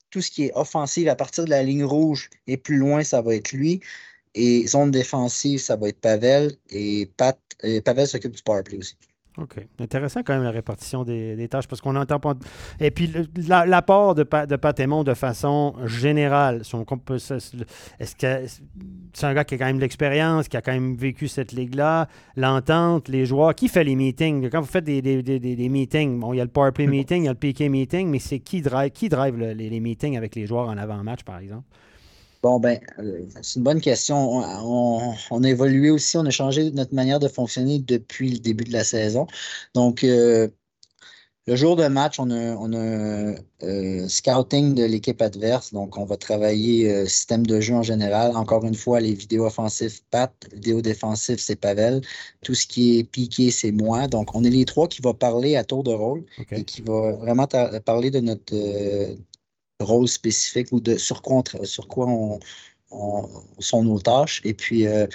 [0.09, 3.21] tout ce qui est offensif à partir de la ligne rouge et plus loin, ça
[3.21, 3.81] va être lui.
[4.35, 6.55] Et zone défensive, ça va être Pavel.
[6.69, 7.39] Et Pat,
[7.85, 8.97] Pavel s'occupe du powerplay aussi.
[9.39, 9.65] OK.
[9.79, 12.35] Intéressant quand même la répartition des, des tâches parce qu'on n'entend pas.
[12.79, 13.11] Et puis
[13.47, 16.61] la- l'apport de, de de façon générale.
[17.99, 18.45] Est-ce que
[19.13, 21.51] c'est un gars qui a quand même de l'expérience, qui a quand même vécu cette
[21.51, 24.49] ligue-là, l'entente, les joueurs, qui fait les meetings?
[24.49, 25.01] Quand vous faites des,
[25.69, 28.19] meetings, bon, il y a le powerplay meeting, il y a le PK meeting, mais
[28.19, 31.39] c'est qui drive, qui drive le- les, les meetings avec les joueurs en avant-match, par
[31.39, 31.63] exemple?
[32.43, 34.17] Bon, ben, euh, c'est une bonne question.
[34.17, 34.43] On,
[35.11, 38.65] on- on a évolué aussi, on a changé notre manière de fonctionner depuis le début
[38.65, 39.27] de la saison.
[39.73, 40.49] Donc, euh,
[41.47, 45.73] le jour de match, on a, on a euh, scouting de l'équipe adverse.
[45.73, 48.35] Donc, on va travailler euh, système de jeu en général.
[48.37, 50.33] Encore une fois, les vidéos offensives, Pat.
[50.53, 52.01] Vidéos défensives, c'est Pavel.
[52.43, 54.07] Tout ce qui est piqué, c'est moi.
[54.07, 56.25] Donc, on est les trois qui vont parler à tour de rôle
[56.55, 57.47] et qui va vraiment
[57.85, 58.53] parler de notre
[59.79, 62.39] rôle spécifique ou de sur quoi sur quoi on,
[63.59, 64.41] sont nos tâches.
[64.43, 65.07] Et puis, euh,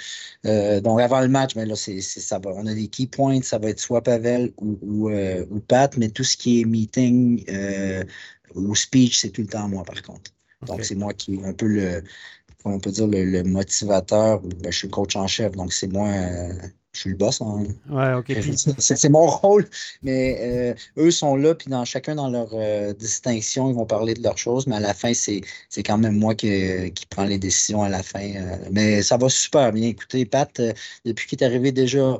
[0.45, 2.51] euh, donc avant le match, mais ben là, c'est, ça va.
[2.51, 6.09] On a des key points, ça va être soit Pavel ou, ou, euh, Pat, mais
[6.09, 7.45] tout ce qui est meeting
[8.55, 10.31] ou speech, c'est tout le temps moi, par contre.
[10.65, 12.03] Donc, c'est moi qui est un peu le,
[12.65, 14.41] on peut dire, le, motivateur.
[14.41, 16.09] Ben, je suis le coach en chef, donc c'est moi
[16.93, 17.41] je suis le boss.
[17.41, 17.65] Hein.
[17.89, 18.33] Ouais, ok.
[18.79, 19.67] C'est mon rôle.
[20.01, 24.13] Mais euh, eux sont là, puis dans chacun dans leur euh, distinction, ils vont parler
[24.13, 25.43] de leurs choses, mais à la fin, c'est
[25.83, 28.33] quand même moi qui, qui prends les décisions à la fin.
[28.35, 28.57] Euh.
[28.71, 29.89] mais ça va super bien.
[29.89, 30.61] Écoutez, Pat,
[31.05, 32.19] depuis qu'il est arrivé déjà,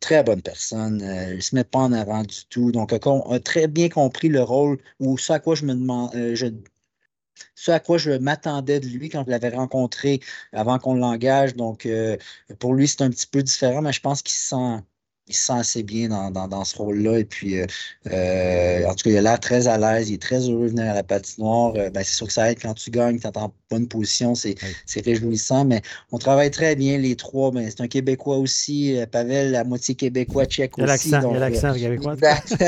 [0.00, 1.00] très bonne personne.
[1.30, 2.70] il ne se met pas en avant du tout.
[2.72, 6.10] Donc, on a très bien compris le rôle ou ce à quoi je me demande.
[6.14, 6.46] Je,
[7.54, 10.20] ce à quoi je m'attendais de lui quand je l'avais rencontré
[10.52, 11.54] avant qu'on l'engage.
[11.56, 12.16] Donc, euh,
[12.58, 14.82] pour lui, c'est un petit peu différent, mais je pense qu'il se sent
[15.28, 17.18] il se sent assez bien dans, ce rôle-là.
[17.18, 17.66] Et puis, euh,
[18.12, 20.08] euh, en tout cas, il a l'air très à l'aise.
[20.08, 21.72] Il est très heureux de venir à la patinoire.
[21.72, 24.36] ben, c'est sûr que ça aide quand tu gagnes, tu es en bonne position.
[24.36, 24.54] C'est
[25.04, 25.64] réjouissant.
[25.64, 27.50] Mais on travaille très bien, les trois.
[27.50, 28.96] Mais c'est un Québécois aussi.
[29.10, 31.08] Pavel, la moitié québécois, tchèque aussi.
[31.08, 32.14] Il y a l'accent québécois.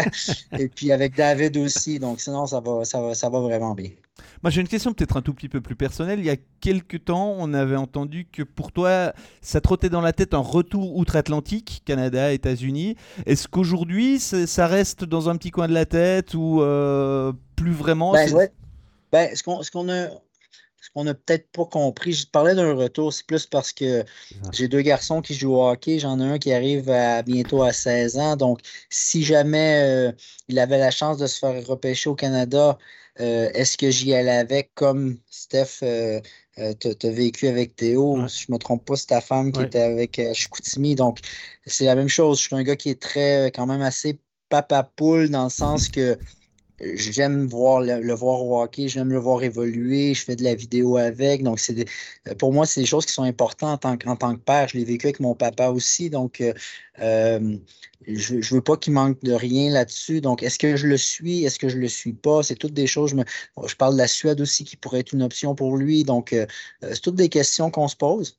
[0.58, 2.00] et puis avec David aussi.
[2.00, 3.90] Donc, sinon, ça va, ça va, ça va vraiment bien.
[4.42, 6.18] Moi, j'ai une question peut-être un tout petit peu plus personnelle.
[6.20, 10.12] Il y a quelques temps, on avait entendu que pour toi, ça trottait dans la
[10.12, 12.96] tête un retour outre-Atlantique, Canada, États-Unis.
[13.26, 18.12] Est-ce qu'aujourd'hui, ça reste dans un petit coin de la tête ou euh, plus vraiment?
[18.12, 18.48] Ben,
[19.10, 20.08] ben, ce qu'on a,
[20.80, 24.04] ce qu'on n'a peut-être pas compris, je parlais d'un retour, c'est plus parce que
[24.52, 25.98] j'ai deux garçons qui jouent au hockey.
[25.98, 28.36] J'en ai un qui arrive à bientôt à 16 ans.
[28.36, 30.12] Donc, si jamais euh,
[30.48, 32.78] il avait la chance de se faire repêcher au Canada,
[33.20, 36.20] euh, est-ce que j'y allais avec comme Steph, euh,
[36.58, 38.26] euh tu as vécu avec Théo?
[38.28, 40.94] Si je ne me trompe pas, c'est ta femme qui était avec Chicoutimi.
[40.94, 41.20] Donc,
[41.66, 42.38] c'est la même chose.
[42.38, 45.88] Je suis un gars qui est très, quand même assez papa poule dans le sens
[45.88, 46.18] que
[46.80, 50.96] j'aime voir le, voir au hockey, j'aime le voir évoluer, je fais de la vidéo
[50.96, 51.42] avec.
[51.42, 51.86] Donc, c'est
[52.38, 54.68] pour moi, c'est des choses qui sont importantes en tant, tant que père.
[54.68, 56.10] Je l'ai vécu avec mon papa aussi.
[56.10, 56.52] Donc, euh,
[57.00, 57.56] euh,
[58.06, 60.20] je ne veux pas qu'il manque de rien là-dessus.
[60.20, 61.44] Donc, est-ce que je le suis?
[61.44, 62.42] Est-ce que je le suis pas?
[62.42, 63.10] C'est toutes des choses.
[63.10, 63.24] Je, me,
[63.66, 66.04] je parle de la Suède aussi qui pourrait être une option pour lui.
[66.04, 66.46] Donc, euh,
[66.82, 68.38] c'est toutes des questions qu'on se pose.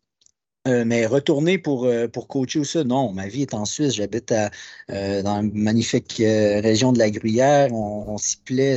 [0.68, 3.12] Euh, mais retourner pour, euh, pour coacher ou ça, non.
[3.14, 3.94] Ma vie est en Suisse.
[3.96, 7.74] J'habite euh, dans la magnifique région de la Gruyère.
[7.74, 8.76] On, s'y plaît.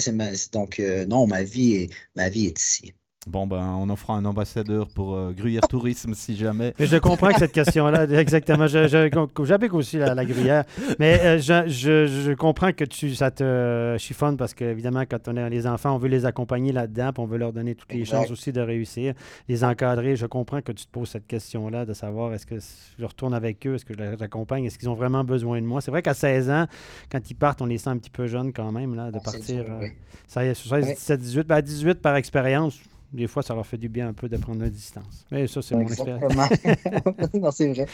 [0.52, 2.94] donc, non, ma vie est ici.
[3.28, 6.74] Bon, ben, on en fera un ambassadeur pour euh, Gruyère Tourisme si jamais.
[6.80, 8.66] Mais je comprends que cette question-là, exactement.
[8.66, 10.64] J'habite aussi la, la, Gruyère.
[10.98, 15.48] Mais euh, je, je, comprends que tu, ça te chiffonne parce qu'évidemment, quand on a
[15.48, 18.50] les enfants, on veut les accompagner là-dedans, on veut leur donner toutes les chances aussi
[18.50, 19.14] de réussir,
[19.48, 20.16] les encadrer.
[20.16, 22.56] Je comprends que tu te poses cette question-là de savoir est-ce que
[22.98, 25.66] je retourne avec eux, est-ce que je les accompagne, est-ce qu'ils ont vraiment besoin de
[25.66, 25.80] moi?
[25.80, 26.66] C'est vrai qu'à 16 ans,
[27.08, 29.24] quand ils partent, on les sent un petit peu jeunes quand même, là, de ah,
[29.24, 29.64] partir.
[29.68, 29.86] Euh,
[30.26, 32.80] ça y est, 16, 17, 18, ben 18 par expérience
[33.12, 35.26] des fois, ça leur fait du bien un peu de prendre la distance.
[35.30, 36.32] Mais ça, c'est mon expérience.
[37.34, 37.86] non, c'est vrai.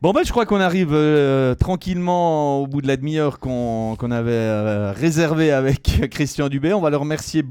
[0.00, 4.32] Bon, ben, je crois qu'on arrive euh, tranquillement au bout de la demi-heure qu'on avait
[4.32, 6.72] euh, réservé avec Christian Dubé.
[6.72, 7.42] On va le remercier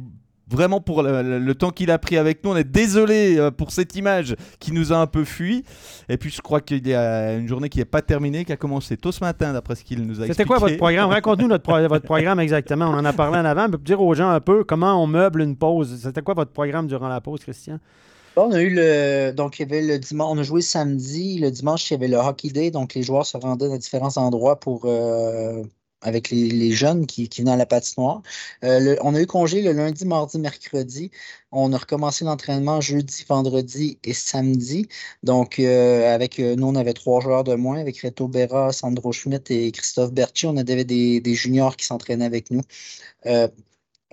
[0.47, 2.51] vraiment pour le, temps qu'il a pris avec nous.
[2.51, 5.63] On est désolé euh, pour cette image qui nous a un peu fui.
[6.09, 8.57] Et puis je crois qu'il y a une journée qui n'est pas terminée, qui a
[8.57, 10.33] commencé tôt ce matin, d'après ce qu'il nous a expliqué.
[10.33, 11.09] C'était quoi votre programme?
[11.09, 12.85] Raconte-nous votre programme exactement.
[12.85, 13.67] On en a parlé en avant.
[13.69, 15.99] Mais dire aux gens un peu comment on meuble une pause.
[16.01, 17.79] C'était quoi votre programme durant la pause, Christian?
[18.35, 19.31] On a eu le.
[19.31, 20.29] Donc, il y avait le dimanche.
[20.31, 21.39] On a joué samedi.
[21.39, 22.71] Le dimanche, il y avait le Hockey Day.
[22.71, 25.63] Donc, les joueurs se rendaient à différents endroits pour, euh,
[26.03, 28.21] avec les, jeunes qui, qui, venaient à la patinoire.
[28.63, 31.11] Euh, on a eu congé le lundi, mardi, mercredi.
[31.51, 34.87] On a recommencé l'entraînement jeudi, vendredi et samedi.
[35.23, 39.11] Donc, euh, avec euh, nous, on avait trois joueurs de moins, avec Reto Berra, Sandro
[39.11, 40.45] Schmidt et Christophe Berti.
[40.45, 42.61] On avait des, juniors qui s'entraînaient avec nous.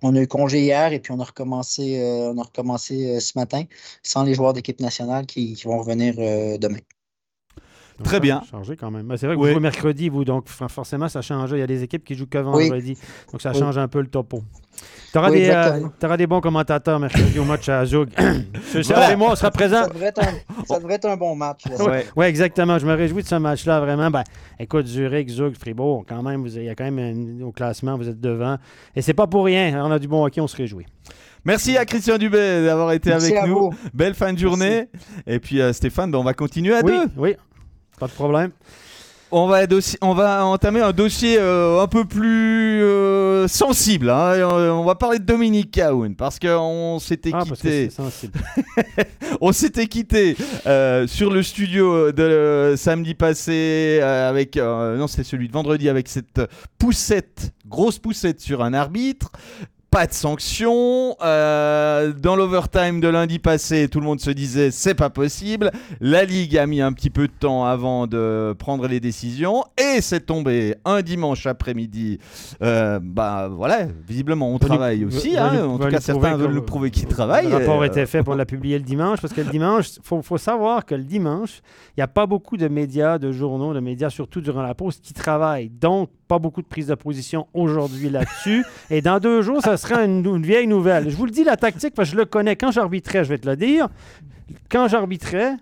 [0.02, 2.00] on a eu congé hier et puis on a recommencé,
[2.34, 3.64] on a recommencé ce matin
[4.02, 6.14] sans les joueurs d'équipe nationale qui vont revenir
[6.58, 6.80] demain.
[8.04, 8.42] Très bien.
[8.50, 9.12] changé quand même.
[9.16, 11.50] C'est vrai que vous jouez mercredi, vous, donc forcément, ça change.
[11.52, 12.96] Il y a des équipes qui jouent que vendredi.
[13.32, 14.42] Donc ça change un peu le topo.
[15.12, 18.10] Tu auras, euh, des bons commentateurs mercredi au match à Zug.
[18.18, 19.82] et moi, on sera présent.
[19.82, 19.88] Ça
[20.78, 21.64] devrait être un, bon match.
[22.16, 22.78] Oui, exactement.
[22.78, 24.10] Je me réjouis de ce match-là, vraiment.
[24.10, 24.22] Ben,
[24.58, 28.20] écoute, Zurich, Zug, Fribourg, quand même, il y a quand même au classement, vous êtes
[28.20, 28.56] devant.
[28.94, 29.84] Et c'est pas pour rien.
[29.84, 30.86] On a du bon hockey, on se réjouit.
[31.44, 33.70] Merci à Christian Dubé d'avoir été avec nous.
[33.94, 34.88] Belle fin de journée.
[35.26, 37.10] Et puis euh, Stéphane, ben, on va continuer à oui, deux.
[37.16, 37.36] Oui,
[38.00, 38.50] pas de problème.
[39.30, 44.10] on va, dossi- on va entamer un dossier euh, un peu plus euh, sensible.
[44.10, 44.32] hein.
[44.34, 47.90] Euh, On va parler de Dominique Cahoun parce qu'on s'était Ah, quitté.
[47.90, 49.06] c'est.
[49.40, 50.36] On s'était quitté
[50.66, 56.40] euh, sur le studio de samedi passé avec non c'était celui de vendredi avec cette
[56.78, 59.30] poussette grosse poussette sur un arbitre.
[59.90, 61.16] Pas de sanction.
[61.20, 65.72] euh, dans l'overtime de lundi passé, tout le monde se disait c'est pas possible.
[66.00, 70.00] La ligue a mis un petit peu de temps avant de prendre les décisions et
[70.00, 72.18] c'est tombé un dimanche après-midi.
[72.62, 75.36] Euh, bah voilà, visiblement on travaille aussi.
[75.36, 75.50] hein.
[75.54, 77.48] lui- en tout cas, certains veulent le prouver qu'ils travaillent.
[77.48, 80.38] Le rapport était fait pour la publier le dimanche, parce que le dimanche, faut, faut
[80.38, 81.62] savoir que le dimanche,
[81.96, 85.00] il n'y a pas beaucoup de médias, de journaux, de médias, surtout durant la pause,
[85.00, 85.68] qui travaillent.
[85.70, 88.64] Donc, pas beaucoup de prise de position aujourd'hui là-dessus.
[88.88, 91.10] Et dans deux jours, ça sera une, vieille nouvelle.
[91.10, 92.54] Je vous le dis, la tactique, parce que je le connais.
[92.54, 93.88] Quand j'arbitrais, je vais te le dire,
[94.70, 95.56] quand j'arbitrais,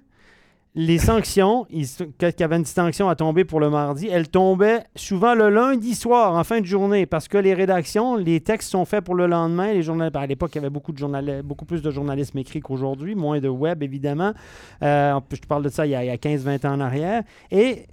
[0.75, 1.87] les sanctions, il
[2.21, 6.35] y avait une sanction à tomber pour le mardi, elles tombaient souvent le lundi soir,
[6.35, 9.73] en fin de journée, parce que les rédactions, les textes sont faits pour le lendemain.
[9.73, 10.11] Les journal...
[10.13, 11.41] À l'époque, il y avait beaucoup, de journal...
[11.43, 14.35] beaucoup plus de journalisme écrit qu'aujourd'hui, moins de web, évidemment.
[14.83, 17.23] Euh, je te parle de ça il y a, a 15-20 ans en arrière.
[17.51, 17.87] Et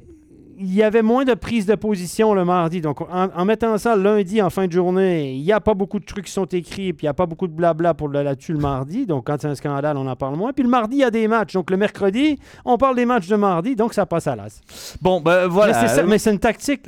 [0.57, 2.81] il y avait moins de prise de position le mardi.
[2.81, 5.99] Donc, en, en mettant ça lundi en fin de journée, il n'y a pas beaucoup
[5.99, 8.53] de trucs qui sont écrits, puis il n'y a pas beaucoup de blabla pour là-dessus
[8.53, 9.05] le mardi.
[9.05, 10.53] Donc, quand c'est un scandale, on en parle moins.
[10.53, 11.53] Puis le mardi, il y a des matchs.
[11.53, 14.61] Donc, le mercredi, on parle des matchs de mardi, donc ça passe à l'as.
[15.01, 15.73] Bon, ben voilà.
[15.81, 16.81] Mais c'est ça- mais c'est une tactique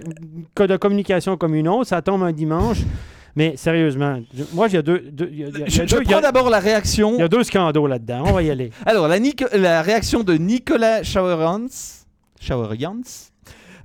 [0.55, 1.87] que de communication comme une autre.
[1.87, 2.79] Ça tombe un dimanche.
[3.35, 5.65] Mais sérieusement, je- moi, il y a deux, deux- il y a- il y a-
[5.67, 7.19] il y Je, prends a- d'abord la il y réaction.
[7.19, 8.23] a deux scandaux là-dedans.
[8.25, 8.71] On va y aller.
[8.85, 11.67] Alors, la, réaction de Nicolas Schauerjans.
[12.39, 13.01] Schauerjans.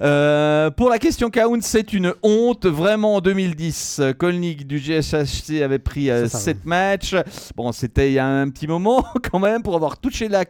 [0.02, 2.66] Euh, pour la question Kaoun, c'est une honte.
[2.66, 7.14] Vraiment, en 2010, euh, Kolnik du GSHC avait pris ça, 7 matchs.
[7.56, 10.44] Bon, c'était il y a un petit moment quand même pour avoir touché la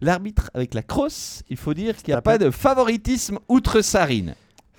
[0.00, 1.42] l'arbitre avec la crosse.
[1.50, 4.34] Il faut dire qu'il n'y a pas de favoritisme outre Sarine.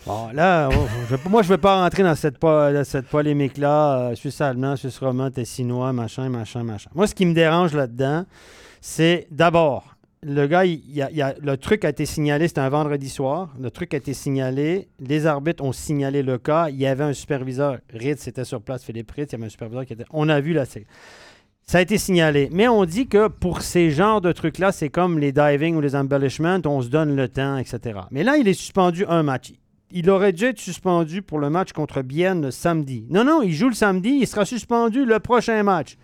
[0.08, 3.08] Bon, là, oh, je- moi, je ne vais pas rentrer dans cette, po- dans cette
[3.08, 3.98] polémique-là.
[4.12, 6.90] Euh, Suisse allemand, Suisse roman, tessinois, machin, machin, machin.
[6.94, 8.26] Moi, ce qui me dérange là-dedans,
[8.82, 9.95] c'est d'abord,
[10.28, 13.54] le gars, il, a- le truc a été signalé, c'était un vendredi soir.
[13.60, 14.88] Le truc a été signalé.
[15.00, 16.70] Les arbitres ont signalé le cas.
[16.70, 17.78] Il y avait un superviseur.
[17.94, 19.32] Ritz était sur place, Philippe Ritz.
[19.32, 20.06] Il y avait un superviseur qui était.
[20.10, 20.64] On a vu là.
[21.68, 22.50] Ça a été signalé.
[22.52, 25.96] Mais on dit que pour ces genres de trucs-là, c'est comme les diving ou les
[25.96, 28.00] embellishments, on se donne le temps, etc.
[28.12, 29.54] Mais là, il est suspendu un match.
[29.92, 33.06] Il aurait dû être suspendu pour le match contre Bienne le samedi.
[33.10, 35.96] Non, non, il joue le samedi, il sera suspendu le prochain match.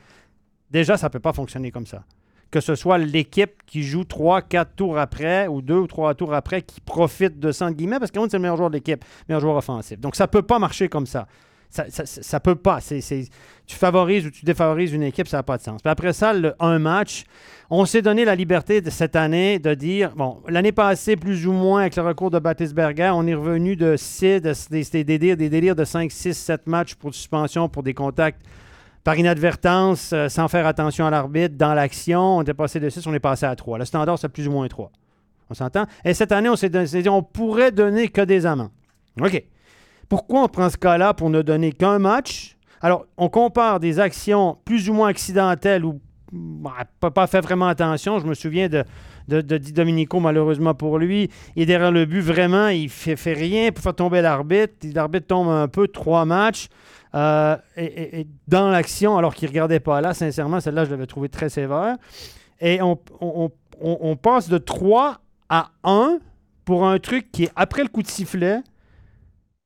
[0.70, 2.04] Déjà, ça ne peut pas fonctionner comme ça.
[2.52, 6.34] Que ce soit l'équipe qui joue 3, 4 tours après, ou 2 ou 3 tours
[6.34, 9.04] après, qui profite de ça, entre guillemets, parce qu'on c'est le meilleur joueur de l'équipe,
[9.30, 10.00] meilleur joueur offensif.
[10.00, 11.28] Donc, ça ne peut pas marcher comme ça.
[11.70, 12.80] Ça ne peut pas.
[12.82, 15.82] Tu favorises ou tu défavorises une équipe, ça n'a pas de sens.
[15.82, 17.24] Puis après ça, le, un match,
[17.70, 21.54] on s'est donné la liberté de cette année de dire, bon, l'année passée, plus ou
[21.54, 25.38] moins, avec le recours de Batisberger, on est revenu de, six- de- des, des délires,
[25.38, 28.42] des délires de 5, 6, 7 matchs pour suspension pour des contacts
[29.04, 32.38] par inadvertance, euh, sans faire attention à l'arbitre, dans l'action.
[32.38, 33.80] On était passé de 6, on est passé à 3.
[33.80, 34.92] Le standard, c'est plus ou moins 3.
[35.50, 35.86] On s'entend?
[36.06, 38.70] Et cette année, on s'est dit, on pourrait donner que des amendes.
[39.20, 39.44] OK.
[40.08, 42.58] Pourquoi on prend ce cas-là pour ne donner qu'un match?
[42.82, 46.00] Alors, on compare des actions plus ou moins accidentelles ou
[46.32, 48.20] bah, pas, pas fait vraiment attention.
[48.20, 48.84] Je me souviens de,
[49.28, 51.30] de, de Di Domenico, malheureusement pour lui.
[51.56, 54.74] Il est derrière le but, vraiment, il fait, fait rien pour faire tomber l'arbitre.
[54.94, 56.68] L'arbitre tombe un peu, trois matchs.
[57.14, 61.30] Euh, et, dans l'action, alors qu'il ne regardait pas là, sincèrement, celle-là, je l'avais trouvé
[61.30, 61.98] très sévère.
[62.60, 65.20] Et on passe de 3
[65.50, 66.20] à 1
[66.66, 68.62] pour un truc qui est après le coup de sifflet,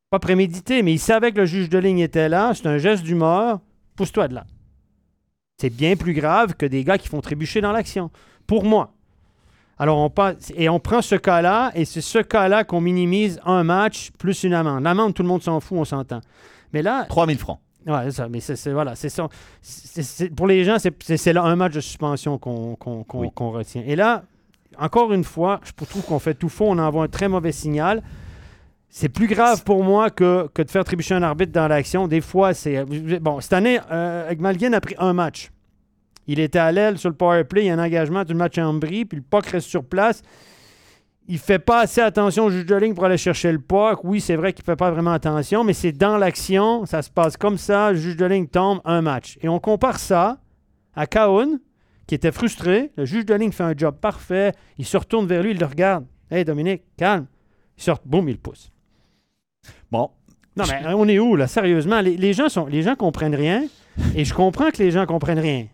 [0.10, 2.54] pas prémédité, mais il savait que le juge de ligne était là.
[2.54, 3.60] C'est un geste d'humeur.
[3.96, 4.46] Pousse-toi de là.
[5.58, 8.12] C'est bien plus grave que des gars qui font trébucher dans l'action.
[8.46, 8.92] Pour moi.
[9.78, 13.64] Alors, on passe, et on prend ce cas-là, et c'est ce cas-là qu'on minimise un
[13.64, 14.84] match plus une amende.
[14.84, 16.22] L'amende, tout le monde s'en fout, on s'entend.
[16.74, 17.60] Mais là, 3000 francs.
[17.88, 19.28] Ouais, c'est ça, mais c'est voilà, c'est ça.
[20.36, 23.28] Pour les gens, c'est- là un match de suspension qu'on qu'on- qu'on- Oui.
[23.36, 23.84] qu'on retient.
[23.86, 24.24] Et là,
[24.80, 28.02] encore une fois, je trouve qu'on fait tout faux, on envoie un très mauvais signal.
[28.90, 32.08] C'est plus grave pour moi que, que de faire trébucher un arbitre dans l'action.
[32.08, 32.84] Des fois, c'est.
[33.20, 35.52] Bon, cette année, euh, Egmalguin a pris un match.
[36.28, 38.58] Il était à l'aile sur le power play, il y a un engagement du match
[38.58, 40.24] en bris, puis le puck reste sur place.
[41.28, 44.04] Il fait pas assez attention au juge de ligne pour aller chercher le puck.
[44.04, 47.36] Oui, c'est vrai qu'il fait pas vraiment attention, mais c'est dans l'action, ça se passe
[47.36, 49.38] comme ça, le juge de ligne tombe, un match.
[49.42, 50.38] Et on compare ça
[50.96, 51.60] à Kaoun,
[52.06, 52.92] qui était frustré.
[52.96, 54.52] Le juge de ligne fait un job parfait.
[54.78, 56.06] Il se retourne vers lui, il le regarde.
[56.30, 57.26] Hey Dominique, calme.
[57.78, 58.72] Il sort, boum, il pousse.
[59.92, 60.12] Bon,
[60.56, 62.02] Non, mais on est où, là, sérieusement?
[62.02, 63.64] Les, les gens sont, les gens comprennent rien,
[64.16, 65.66] et je comprends que les gens comprennent rien.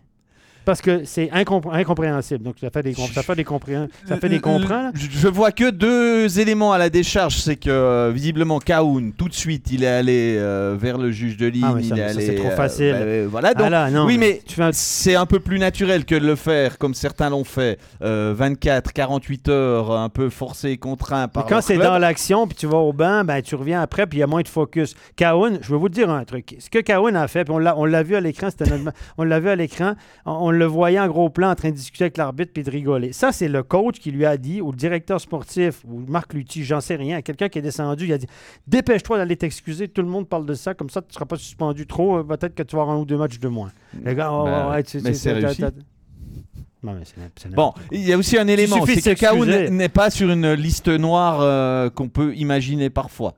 [0.64, 2.42] Parce que c'est incomp- incompréhensible.
[2.44, 4.82] Donc, ça fait des, ça fait des, compré- ça fait des comprends.
[4.84, 4.90] là.
[4.94, 7.36] Je je vois que deux éléments à la décharge.
[7.38, 11.36] C'est que euh, visiblement Kaoun, tout de suite, il est allé euh, vers le juge
[11.36, 11.64] de ligne.
[11.66, 12.92] Ah, ça- est allé, c'est trop euh, facile.
[12.92, 13.54] bah, euh, voilà.
[13.54, 16.36] Donc, Ah là, non, oui, mais un- c'est un peu plus naturel que de le
[16.36, 17.78] faire comme certains l'ont fait.
[18.02, 21.44] euh, 24, 48 heures, un peu forcé, contraint par.
[21.44, 24.18] Mais quand c'est dans l'action, puis tu vas au banc, ben, tu reviens après, puis
[24.18, 24.94] il y a moins de focus.
[25.16, 26.56] Kaoun, je vais vous dire un truc.
[26.58, 28.70] Ce que Kaoun a fait, puis on l'a, vu à l'écran, c'était
[29.18, 29.94] on l'a vu à l'écran,
[30.26, 33.12] on le voyait en gros plan en train de discuter avec l'arbitre puis de rigoler.
[33.12, 36.64] Ça, c'est le coach qui lui a dit, ou le directeur sportif, ou Marc Lutti,
[36.64, 38.26] j'en sais rien, quelqu'un qui est descendu, il a dit
[38.66, 41.36] Dépêche-toi d'aller t'excuser, tout le monde parle de ça, comme ça, tu ne seras pas
[41.36, 43.70] suspendu trop, euh, peut-être que tu vas avoir un ou deux matchs de moins.
[44.04, 45.62] Le gars, oh, ouais, ouais, tu- mais c'est réussi.
[46.84, 49.70] Non, mais Bon, il y a aussi un élément, c'est que s'excuser.
[49.70, 53.34] n'est pas sur une liste noire euh, qu'on peut imaginer parfois.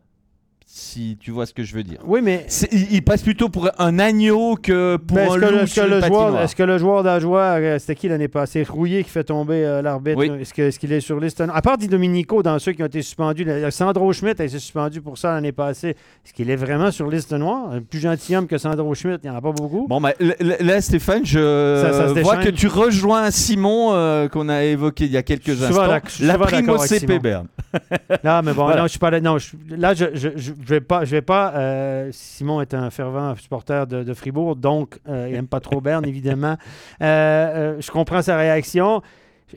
[0.76, 1.98] Si tu vois ce que je veux dire.
[2.04, 5.76] Oui, mais il, il passe plutôt pour un agneau que pour Ben, un loup est-ce
[5.80, 8.64] que est-ce que le joueur d'Ajoie, euh, c'était qui l'année passée?
[8.68, 10.32] Rouillé qui fait tomber euh, l'arbitre Oui.
[10.40, 11.40] Est-ce, que- est-ce qu'il est sur liste?
[11.40, 14.58] À part Di Domenico, dans ceux qui ont été suspendus, le- Sandro Schmidt a été
[14.58, 15.90] suspendu pour ça l'année passée.
[15.90, 17.70] Est-ce qu'il est vraiment sur liste noire?
[17.70, 19.86] Un plus gentilhomme que Sandro Schmidt, il n'y en a pas beaucoup.
[19.88, 24.48] Bon, l- là, Stéphane, je Ça- ça se vois que tu rejoins Simon euh, qu'on
[24.48, 25.86] a évoqué il y a quelques Je instants.
[26.20, 27.20] La au avec CP.
[27.20, 27.46] Berne.
[28.24, 28.78] Non, mais bon, Voilà.
[28.80, 29.20] non, je suis pas là.
[29.20, 30.30] Non, je, là, je, je,
[30.64, 31.04] je- vais pas.
[31.04, 35.34] Je vais pas euh, Simon est un fervent supporter de, de Fribourg, donc euh, il
[35.36, 36.56] aime pas trop Berne, évidemment.
[37.02, 39.02] Euh, je comprends sa réaction.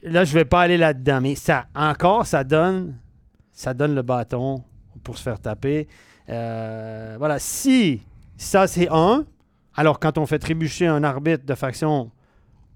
[0.03, 2.95] Là, je vais pas aller là-dedans, mais ça, encore, ça donne,
[3.51, 4.64] ça donne le bâton
[5.03, 5.88] pour se faire taper.
[6.28, 8.01] Voilà, si
[8.36, 9.26] ça c'est un,
[9.76, 12.12] alors quand on fait trébucher un arbitre de faction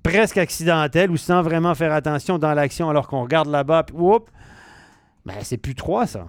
[0.04, 4.30] presque accidentelle ou sans vraiment faire attention dans l'action alors qu'on regarde là-bas, puis whoop,
[5.26, 6.26] ben, c'est plus 3, ça.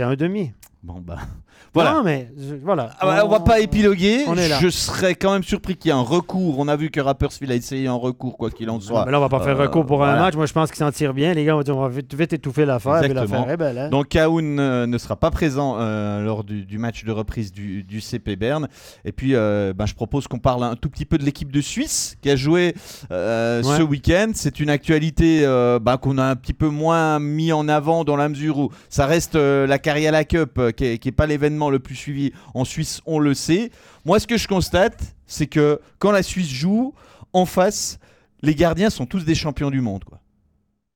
[0.00, 0.54] C'est un demi.
[0.82, 1.18] Bon, bah.
[1.74, 1.92] Voilà.
[1.92, 2.90] Non, mais je- voilà.
[2.98, 4.24] Ah bah, on, va pas épiloguer.
[4.26, 4.58] on est là.
[4.60, 6.58] Je serais quand même surpris qu'il y ait un recours.
[6.58, 9.04] On a vu que Rapperswil a essayé un recours, quoi qu'il en Non, soit.
[9.04, 10.22] mais là, on va pas faire Euh, recours pour un voilà.
[10.22, 10.34] match.
[10.34, 11.32] Moi, je pense qu'ils s'en tirent bien.
[11.34, 13.00] Les gars, on va dire, on va vite, vite étouffer l'affaire.
[13.02, 13.40] puis Exactement.
[13.40, 13.88] l'affaire est belle, hein.
[13.90, 17.84] Donc Kaoun euh, ne sera pas présent euh, lors du, du match de reprise du,
[17.84, 18.66] du CP Berne.
[19.04, 21.60] Et puis, euh, ben, je propose qu'on parle un tout petit peu de l'équipe de
[21.60, 22.74] Suisse qui a joué
[23.12, 23.76] euh, Ouais.
[23.76, 24.30] ce week-end.
[24.34, 28.16] C'est une actualité euh, ben, qu'on a un petit peu moins mis en avant dans
[28.16, 31.78] la mesure où ça reste euh, la Cariala Cup euh, qui n'est pas l'événement le
[31.78, 33.70] plus suivi en Suisse, on le sait.
[34.04, 36.94] Moi, ce que je constate, c'est que quand la Suisse joue,
[37.32, 37.98] en face,
[38.42, 40.02] les gardiens sont tous des champions du monde.
[40.04, 40.18] Quoi.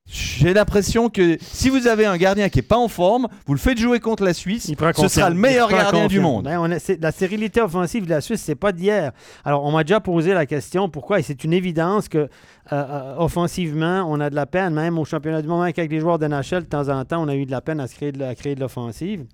[0.07, 3.59] J'ai l'impression que si vous avez un gardien qui est pas en forme, vous le
[3.59, 5.13] faites jouer contre la Suisse, ce confiance.
[5.13, 6.43] sera le Il meilleur gardien du monde.
[6.43, 9.13] Ben, on a- c'est- la stérilité offensive de la Suisse, c'est pas d'hier.
[9.43, 12.27] Alors, on m'a déjà posé la question pourquoi, et c'est une évidence que euh,
[12.71, 16.19] euh, offensivement, on a de la peine, même au championnat du monde, avec les joueurs
[16.19, 18.11] de NHL, de temps en temps, on a eu de la peine à, se créer,
[18.11, 19.25] de, à créer de l'offensive.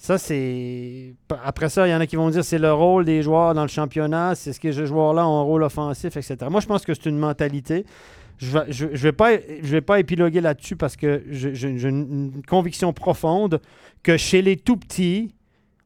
[0.00, 1.14] Ça, c'est.
[1.44, 3.62] Après ça, il y en a qui vont dire c'est le rôle des joueurs dans
[3.62, 6.36] le championnat, c'est ce que ces joueurs-là ont un rôle offensif, etc.
[6.48, 7.84] Moi, je pense que c'est une mentalité.
[8.38, 12.92] Je ne vais, je, je vais, vais pas épiloguer là-dessus parce que j'ai une conviction
[12.92, 13.60] profonde
[14.04, 15.34] que chez les tout petits,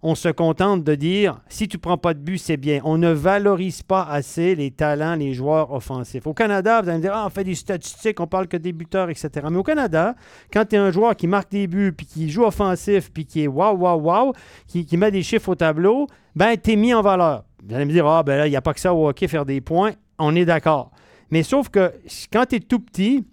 [0.03, 2.81] on se contente de dire si tu prends pas de but, c'est bien.
[2.85, 6.27] On ne valorise pas assez les talents, les joueurs offensifs.
[6.27, 8.73] Au Canada, vous allez me dire ah, on fait des statistiques, on parle que des
[8.73, 9.31] buteurs, etc.
[9.49, 10.17] Mais au Canada,
[10.53, 13.45] quand tu es un joueur qui marque des buts, puis qui joue offensif, puis qui
[13.45, 14.33] est waouh, waouh, waouh,
[14.67, 17.45] qui, met des chiffres au tableau, ben tu es mis en valeur.
[17.65, 19.29] Vous allez me dire ah, ben là, il n'y a pas que ça au hockey,
[19.29, 19.93] faire des points.
[20.19, 20.91] On est d'accord.
[21.31, 21.93] Mais sauf que
[22.33, 23.25] quand tu es tout petit,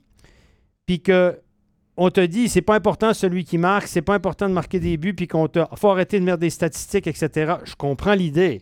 [0.86, 1.40] puis que
[2.00, 4.98] on te dit c'est pas important celui qui marque, c'est pas important de marquer des
[4.98, 7.56] buts, puis qu'on te faut arrêter de mettre des statistiques, etc.
[7.66, 8.62] Je comprends l'idée.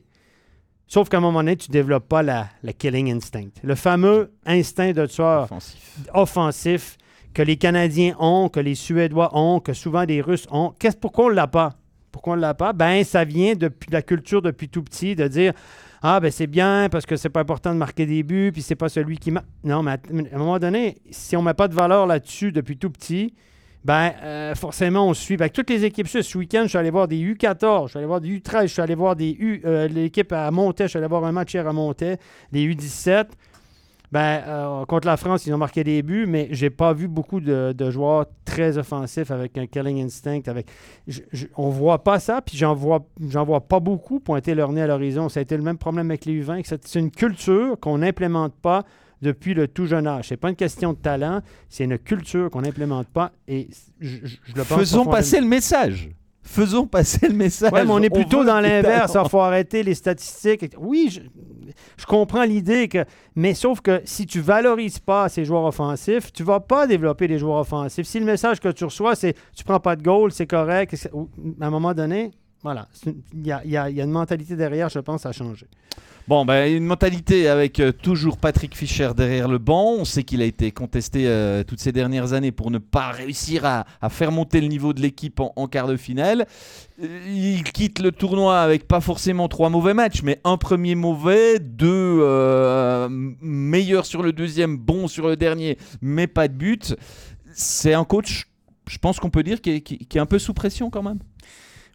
[0.88, 3.50] Sauf qu'à un moment donné, tu développes pas la, la killing instinct.
[3.62, 6.00] Le fameux instinct de tueur Offensif.
[6.14, 6.98] offensif
[7.34, 10.74] que les Canadiens ont, que les Suédois ont, que souvent les Russes ont.
[10.80, 11.76] Qu'est-ce pourquoi on l'a pas?
[12.12, 12.74] Pourquoi on l'a pas?
[12.74, 15.54] Ben, ça vient depuis la culture depuis tout petit de dire
[16.02, 18.76] Ah, ben c'est bien parce que c'est pas important de marquer des buts, puis c'est
[18.76, 19.32] pas celui qui.
[19.64, 19.98] Non, mais à,
[20.34, 23.34] un moment donné, si on met pas de valeur là-dessus depuis tout petit,
[23.84, 25.38] ben euh, forcément on suit.
[25.38, 28.08] Ben, toutes les équipes ce week-end, je suis allé voir des U14, je suis allé
[28.08, 29.62] voir des U13, je suis allé voir des U.
[29.66, 32.18] euh, L'équipe à Montais, je suis allé voir un match hier à Montais,
[32.52, 33.26] les U17.
[34.12, 37.42] Ben, euh, contre la France, ils ont marqué des buts, mais j'ai pas vu beaucoup
[37.42, 40.40] de, de joueurs très offensifs avec un killing instinct.
[40.48, 40.68] Avec,
[41.08, 44.72] je, je- on voit pas ça, puis j'en vois, j'en vois pas beaucoup pointer leur
[44.72, 45.28] nez à l'horizon.
[45.28, 46.62] Ça a été le même problème avec les U20.
[46.62, 48.84] que C'est une culture qu'on n'implémente pas
[49.22, 50.30] depuis le tout jeune âge.
[50.30, 53.32] C'est pas une question de talent, c'est une culture qu'on n'implémente pas.
[53.48, 53.68] Et
[54.00, 56.10] je, je- je le pense Faisons passer le message.
[56.44, 57.74] Faisons passer le message.
[57.74, 59.18] Ouais, mais on est plutôt dans l'inverse.
[59.22, 60.74] Il faut arrêter les statistiques.
[60.80, 61.20] Oui, je,
[61.98, 63.06] je comprends l'idée que.
[63.36, 67.38] Mais sauf que si tu valorises pas ces joueurs offensifs, tu vas pas développer des
[67.38, 68.08] joueurs offensifs.
[68.08, 71.10] Si le message que tu reçois, c'est tu prends pas de goal, c'est correct,
[71.62, 72.32] à un moment donné,
[72.64, 72.88] Voilà.
[73.06, 75.68] Il y a, y a une mentalité derrière, je pense, à changer.
[76.28, 79.94] Bon, ben, une mentalité avec euh, toujours Patrick Fischer derrière le banc.
[79.98, 83.64] On sait qu'il a été contesté euh, toutes ces dernières années pour ne pas réussir
[83.64, 86.46] à, faire monter le niveau de l'équipe en, quart de finale.
[87.02, 91.60] Euh, Il quitte le tournoi avec pas forcément trois mauvais matchs, mais un premier mauvais,
[91.60, 93.08] deux
[93.40, 96.94] meilleurs sur le deuxième, bons sur le dernier, mais pas de but.
[97.54, 98.50] C'est un coach,
[98.90, 99.72] je pense qu'on peut dire, qui
[100.14, 101.20] est un peu sous pression quand même.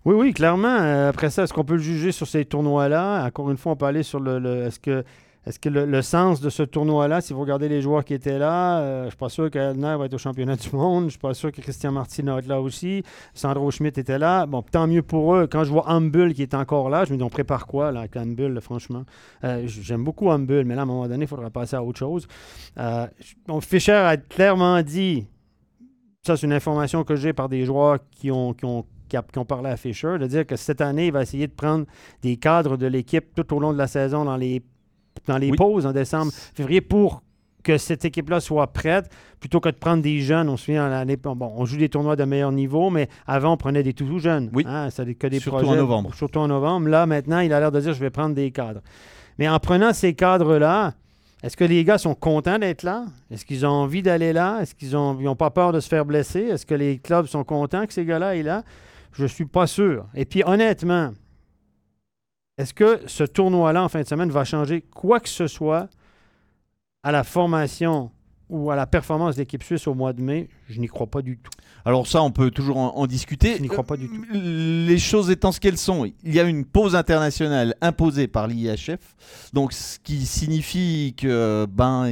[0.04, 0.68] Oui, oui, clairement.
[0.68, 3.24] Euh, après ça, est-ce qu'on peut le juger sur ces tournois-là?
[3.24, 4.64] Encore une fois, on peut aller sur le.
[4.66, 5.04] est-ce que,
[5.46, 8.80] est-ce que le, sens de ce tournoi-là, si vous regardez les joueurs qui étaient là,
[8.80, 11.06] euh, je suis pas sûr qu'Elner va être au championnat du monde.
[11.06, 13.02] Je suis pas sûr que Christian Martin va être là aussi.
[13.34, 14.46] Sandro Schmidt était là.
[14.46, 15.48] Bon, tant mieux pour eux.
[15.48, 18.00] Quand je vois Humble qui est encore là, je me dis, on prépare quoi là,
[18.00, 19.04] avec Humble, franchement?
[19.42, 21.98] Euh, j'aime beaucoup Humble, mais là, à un moment donné, il faudra passer à autre
[21.98, 22.28] chose.
[22.78, 23.06] Euh,
[23.60, 25.26] Fischer a clairement dit
[26.24, 28.54] ça, c'est une information que j'ai par des joueurs qui ont,
[29.12, 31.46] qui a- qui ont parlé à Fisher, de dire que cette année, il va essayer
[31.46, 31.84] de prendre
[32.22, 34.62] des cadres de l'équipe tout au long de la saison dans les,
[35.26, 35.56] dans les Oui.
[35.58, 37.22] pauses en décembre, février pour
[37.62, 40.48] que cette équipe-là soit prête, plutôt que de prendre des jeunes.
[40.48, 43.56] On se souvient, l'année, bon, on joue des tournois de meilleur niveau, mais avant, on
[43.58, 44.48] prenait des tout, tout jeunes.
[44.54, 44.64] Oui.
[44.66, 44.88] Hein,
[45.20, 46.14] que des Surtout projets, en novembre.
[46.14, 46.88] Surtout en novembre.
[46.88, 48.80] Là, maintenant, il a l'air de dire, je vais prendre des cadres.
[49.38, 50.94] Mais en prenant ces cadres-là,
[51.42, 53.04] est-ce que les gars sont contents d'être là?
[53.30, 54.58] Est-ce qu'ils ont envie d'aller là?
[54.62, 56.40] Est-ce qu'ils n'ont ils ont pas peur de se faire blesser?
[56.40, 58.62] Est-ce que les clubs sont contents que ces gars-là aient là?
[59.12, 60.08] Je suis pas sûr.
[60.14, 61.12] Et puis, honnêtement,
[62.58, 65.88] est-ce que ce tournoi-là en fin de semaine va changer quoi que ce soit
[67.02, 68.10] à la formation
[68.48, 70.48] ou à la performance de l'équipe suisse au mois de mai?
[70.68, 71.50] Je n'y crois pas du tout.
[71.84, 73.56] Alors ça, on peut toujours en, en discuter.
[73.56, 74.24] Je n'y crois pas du tout.
[74.34, 78.46] Euh, Les choses étant ce qu'elles sont, il y a une pause internationale imposée par
[78.46, 79.00] l'IHF,
[79.52, 82.06] donc ce qui signifie que ben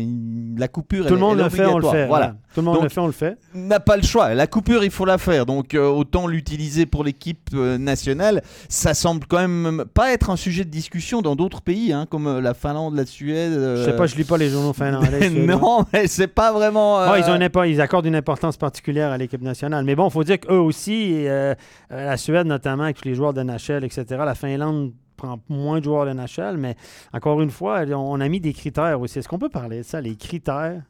[0.57, 2.07] la coupure Tout le monde le fait, on le fait.
[2.07, 2.37] Voilà.
[2.55, 3.39] Tout le monde le fait, on le fait.
[3.55, 4.35] n'a pas le choix.
[4.35, 5.47] La coupure, il faut la faire.
[5.47, 8.43] Donc euh, autant l'utiliser pour l'équipe euh, nationale.
[8.69, 12.27] Ça semble quand même pas être un sujet de discussion dans d'autres pays, hein, comme
[12.27, 13.53] euh, la Finlande, la Suède.
[13.53, 15.31] Je sais pas, je lis pas les journaux finlandais.
[15.47, 17.15] non, mais c'est pas vraiment.
[17.15, 19.85] Ils, ont une ils accordent une importance particulière à l'équipe nationale.
[19.85, 21.55] Mais bon, il faut dire qu'eux aussi, euh,
[21.93, 25.79] euh, la Suède notamment, avec tous les joueurs de NHL, etc., la Finlande prend moins
[25.81, 26.77] de joueurs de NHL, mais
[27.13, 29.19] encore une fois, on a mis des critères aussi.
[29.19, 30.81] Est-ce qu'on peut parler de ça, les critères?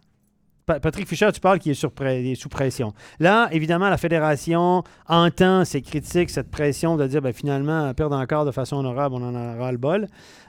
[0.66, 2.92] Pa- Patrick Fischer, tu parles qu'il est, sous pression.
[3.18, 8.44] Là, évidemment, la fédération entend ces critiques, cette pression de dire ben, finalement, perdre encore
[8.44, 10.06] de façon honorable, on en aura le bol.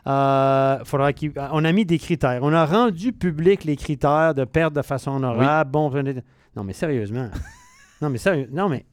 [0.08, 1.10] Euh, faudra
[1.54, 2.40] on a mis des critères.
[2.44, 5.72] On a rendu public les critères de perdre de façon honorable.
[5.72, 6.22] Bon, venez-
[6.56, 7.30] non, mais sérieusement.
[8.02, 8.50] non, mais sérieux.
[8.52, 8.86] Non, mais.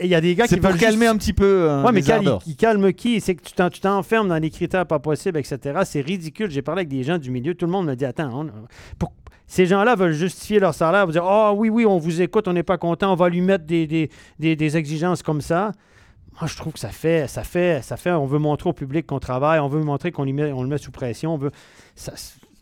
[0.00, 1.44] Il y a des gars qui pour veulent calmer juste- un petit peu.
[1.68, 3.20] euh, Ouais, mais cal- il, calme qui?
[3.20, 5.80] C'est que tu t'en- tu t'enfermes dans des critères pas possibles, etc.
[5.84, 6.48] C'est ridicule.
[6.50, 7.54] J'ai parlé avec des gens du milieu.
[7.54, 8.50] Tout le monde me dit Attends, on-
[9.00, 9.12] pour-
[9.48, 11.06] ces gens-là veulent justifier leur salaire.
[11.06, 13.40] Vous dire Ah oui, oui, on vous écoute, on n'est pas content, on va lui
[13.40, 15.72] mettre des, des- des- des exigences comme ça.
[16.40, 18.12] Moi, je trouve que ça fait, ça fait, ça fait.
[18.12, 20.92] On veut montrer au public qu'on travaille, on veut montrer qu'on on le met sous
[20.92, 21.34] pression.
[21.34, 21.50] On veut,
[21.96, 22.12] ça,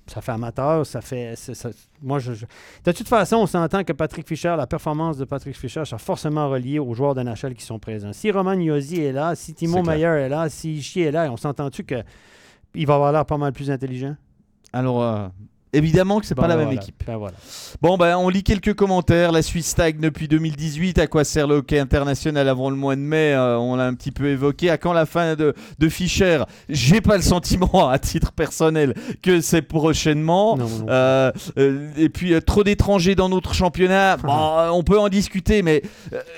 [0.06, 1.34] ça fait amateur, ça fait.
[1.36, 1.70] ça-
[2.02, 2.44] moi, je, je-
[2.84, 6.48] de toute façon, on s'entend que Patrick Fischer, la performance de Patrick Fischer, sera forcément
[6.50, 8.12] reliée aux joueurs de NHL qui sont présents.
[8.12, 9.82] Si Roman Yosi est là, si Timo.
[9.82, 12.02] Meyer est là, si Ishii est là, on s'entend-tu que
[12.74, 14.16] il va avoir l'air pas mal plus intelligent?
[14.72, 15.28] Alors, euh,
[15.74, 17.02] évidemment que c'est pas Bon, la même équipe.
[17.06, 17.34] Voilà.
[17.82, 19.32] Bon, ben, on lit quelques commentaires.
[19.32, 20.98] La Suisse stagne depuis 2018.
[20.98, 23.94] À quoi sert le hockey international avant le mois de mai Euh, On l'a un
[23.94, 24.70] petit peu évoqué.
[24.70, 26.42] À quand la fin de, de Fischer?
[26.68, 30.56] J'ai pas le sentiment, à titre personnel, que c'est prochainement.
[30.56, 30.86] Non, non, non.
[30.88, 34.16] Euh, euh, et puis, trop d'étrangers dans notre championnat.
[34.24, 35.82] Bon, on peut en discuter, mais.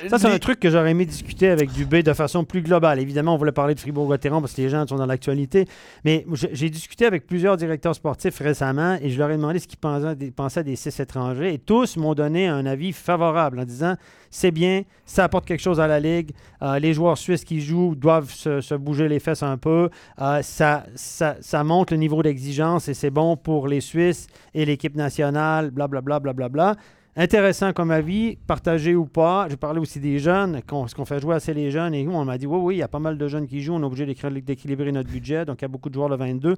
[0.09, 2.99] Ça, c'est les- un truc que j'aurais aimé discuter avec Dubé de façon plus globale.
[2.99, 5.67] Évidemment, on voulait parler de Fribourg-Gotteron parce que les gens sont dans l'actualité.
[6.05, 9.67] Mais j'ai j'ai discuté avec plusieurs directeurs sportifs récemment et je leur ai demandé ce
[9.67, 11.55] qu'ils pensaient des, six étrangers.
[11.55, 13.97] Et tous m'ont donné un avis favorable en disant
[14.31, 16.33] c'est bien, ça apporte quelque chose à la Ligue.
[16.63, 19.89] Euh, les joueurs suisses qui jouent doivent se, bouger les fesses un peu.
[20.21, 25.71] Euh, ça, monte le niveau d'exigence et c'est bon pour les Suisses et l'équipe nationale,
[25.71, 26.21] blablabla.
[26.21, 26.77] Bla, bla, bla, bla.
[27.19, 29.47] Intéressant comme avis, partagé ou pas.
[29.49, 31.95] J'ai parlé aussi des jeunes, est-ce qu'on fait jouer assez les jeunes?
[31.95, 33.73] Et on m'a dit, oui, oui, il y a pas mal de jeunes qui jouent,
[33.73, 36.57] on est obligé d'équilibrer notre budget, donc il y a beaucoup de joueurs le 22.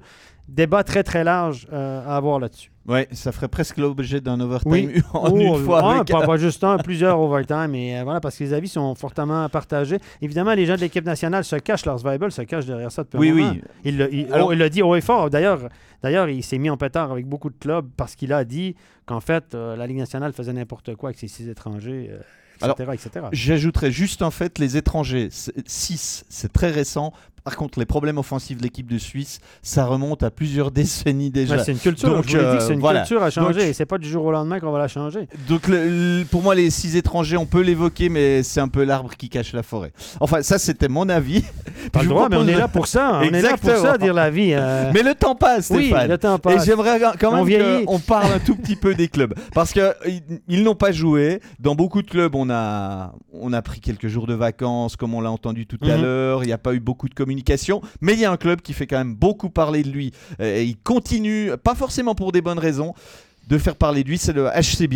[0.49, 2.71] Débat très, très large euh, à avoir là-dessus.
[2.87, 5.01] Ouais, ça ferait presque l'objet d'un overtime Oui.
[5.13, 5.83] en Oh, une fois.
[5.83, 8.67] un, avec- pas, pas juste un, plusieurs overtime, mais euh, voilà, parce que les avis
[8.67, 9.97] sont fortement partagés.
[10.21, 13.17] Évidemment, les gens de l'équipe nationale se cachent, leurs Bible se cachent derrière ça depuis
[13.17, 13.51] un Oui, moment.
[13.51, 13.61] oui.
[13.85, 15.29] Il l'a il, Alors- oh, il l'a dit haut et fort.
[15.29, 15.69] D'ailleurs,
[16.01, 18.75] d'ailleurs, il s'est mis en pétard avec beaucoup de clubs parce qu'il a dit
[19.05, 22.91] qu'en fait, euh, la Ligue nationale faisait n'importe quoi avec ses six étrangers, euh, etc.,
[22.93, 23.25] etc.
[23.33, 25.29] J'ajouterais juste en fait les étrangers.
[25.31, 27.13] 6, c'est très récent.
[27.49, 31.55] Par contre, les problèmes offensifs de l'équipe de Suisse, ça remonte à plusieurs décennies déjà.
[31.57, 32.09] Ouais, c'est une culture.
[32.09, 32.99] Donc, je vous dit que c'est euh, une voilà.
[32.99, 33.59] culture à changer.
[33.61, 35.27] Donc- et c'est pas du jour au lendemain qu'on va la changer.
[35.47, 38.83] Donc le- le- pour moi, les six étrangers, on peut l'évoquer, mais c'est un peu
[38.83, 39.91] l'arbre qui cache la forêt.
[40.19, 41.43] Enfin, ça, c'était mon avis.
[41.91, 43.19] Pas le droit, mais on est là pour ça.
[43.23, 44.51] On est là pour ça, dire la vie.
[44.53, 44.91] euh.
[44.93, 46.07] Mais le temps passe, oui, Stéphane.
[46.07, 46.65] le temps Et passe.
[46.67, 47.85] j'aimerais quand On même vieillit.
[47.85, 49.33] qu'on parle un tout petit peu des clubs.
[49.55, 51.41] Parce que ils, ils n'ont pas joué.
[51.59, 55.21] Dans beaucoup de clubs, on a, on a pris quelques jours de vacances, comme on
[55.21, 56.01] l'a entendu tout à Mhm.
[56.03, 56.43] l'heure.
[56.43, 57.38] Il n'y a pas eu beaucoup de communication.
[58.01, 60.11] Mais il y a un club qui fait quand même beaucoup parler de lui.
[60.39, 62.93] Euh, Et il continue, pas forcément pour des bonnes raisons,
[63.47, 64.17] de faire parler de lui.
[64.17, 64.87] C'est le HC.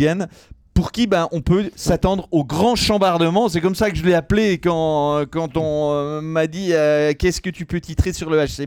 [0.74, 3.48] Pour qui ben, on peut s'attendre au grand chambardement.
[3.48, 7.40] C'est comme ça que je l'ai appelé quand, quand on euh, m'a dit euh, qu'est-ce
[7.40, 8.66] que tu peux titrer sur le HC.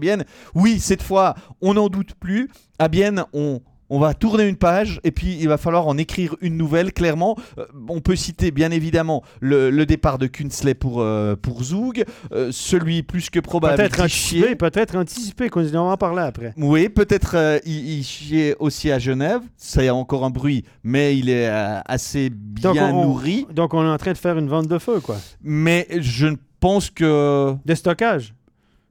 [0.56, 2.50] Oui, cette fois, on n'en doute plus.
[2.80, 3.60] À Bienne, on,
[3.90, 7.38] on va tourner une page et puis il va falloir en écrire une nouvelle, clairement.
[7.58, 12.04] Euh, on peut citer bien évidemment le, le départ de Kunsley pour, euh, pour Zoug,
[12.34, 15.50] euh, celui plus que probable Peut-être anticipé, peut-être anticipé.
[15.54, 16.54] va en parler après.
[16.58, 19.42] Oui, peut-être il, il chiait aussi à Genève.
[19.56, 21.48] Ça y a encore un bruit, mais il est
[21.86, 23.48] assez Donc, bien on- nourri.
[23.54, 25.18] Donc, on est en train de faire une vente de feu, quoi.
[25.42, 26.28] Mais je
[26.60, 28.34] pense que De stockage.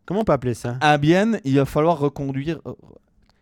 [0.07, 0.77] Comment on peut appeler ça?
[0.81, 2.61] à Bienne, il va falloir reconduire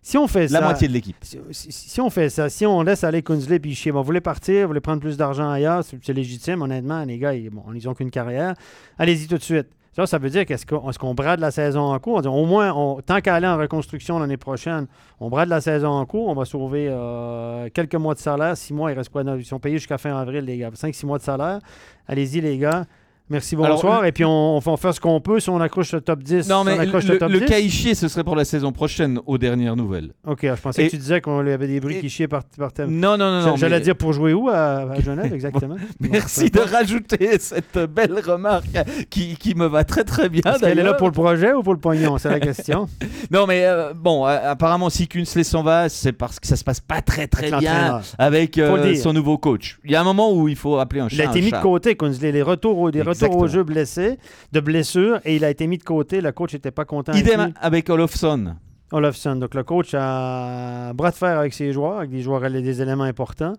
[0.07, 0.61] Si on fait la ça.
[0.67, 1.17] moitié de l'équipe.
[1.23, 4.21] Si, si- si on fait ça, si on laisse aller Kunzley puis bon, vous voulez
[4.21, 7.63] partir, vous voulez prendre plus d'argent ailleurs, c'est c'est légitime, honnêtement, les gars, ils, bon,
[7.75, 8.55] ils ont qu'une carrière.
[8.99, 9.67] Allez-y tout de suite.
[9.97, 12.17] Ça, ça veut dire qu'est-ce qu'on est-ce qu'on brade la saison en cours?
[12.17, 14.89] On dit, au moins, on- tant qu'à aller en reconstruction l'année prochaine,
[15.21, 18.75] on brade la saison en cours, on va sauver euh, quelques mois de salaire, six
[18.75, 19.23] mois, il reste quoi?
[19.23, 20.71] Ils sont payés jusqu'à fin avril, les gars.
[20.75, 21.61] Cinq, six mois de salaire.
[22.09, 22.85] Allez-y, les gars.
[23.31, 24.05] Merci, Alors, bonsoir.
[24.05, 25.41] Et puis, on, on faire ce qu'on peut.
[25.41, 27.47] Si on accroche le top 10, Non, mais on accroche le, le top le 10.
[27.47, 30.11] cas Ischier, ce serait pour la saison prochaine, aux dernières nouvelles.
[30.27, 32.43] OK, je pensais Et- que tu disais qu'on avait des bruits et- qui chiaient par,
[32.59, 32.91] par thème.
[32.91, 33.57] Non, non, non.
[33.57, 35.77] J'allais mais- dire pour jouer où à, à Genève, exactement.
[36.01, 38.67] Merci de rajouter cette belle remarque
[39.09, 40.43] qui, qui me va très très bien.
[40.45, 42.19] Est-ce qu'elle est là pour le projet ou pour le pognon?
[42.19, 42.89] C'est la question.
[43.31, 46.63] Non, mais euh, bon, euh, apparemment, si Kunsley s'en va, c'est parce que ça se
[46.63, 49.79] passe pas très très Avec bien avec euh, son nouveau coach.
[49.83, 51.51] Il y a un moment où il faut appeler un Il chat a été mis
[51.51, 52.33] de côté, Kunzley.
[52.33, 53.43] Les retours, des retours Exactement.
[53.43, 54.19] au jeu blessés,
[54.53, 56.21] de blessures, et il a été mis de côté.
[56.21, 57.13] Le coach n'était pas content.
[57.13, 57.55] avec Idem lui.
[57.61, 58.55] avec Olofsson.
[58.93, 59.37] Olofsson.
[59.37, 63.05] Donc, le coach a bras de fer avec ses joueurs, avec des joueurs, des éléments
[63.05, 63.55] importants.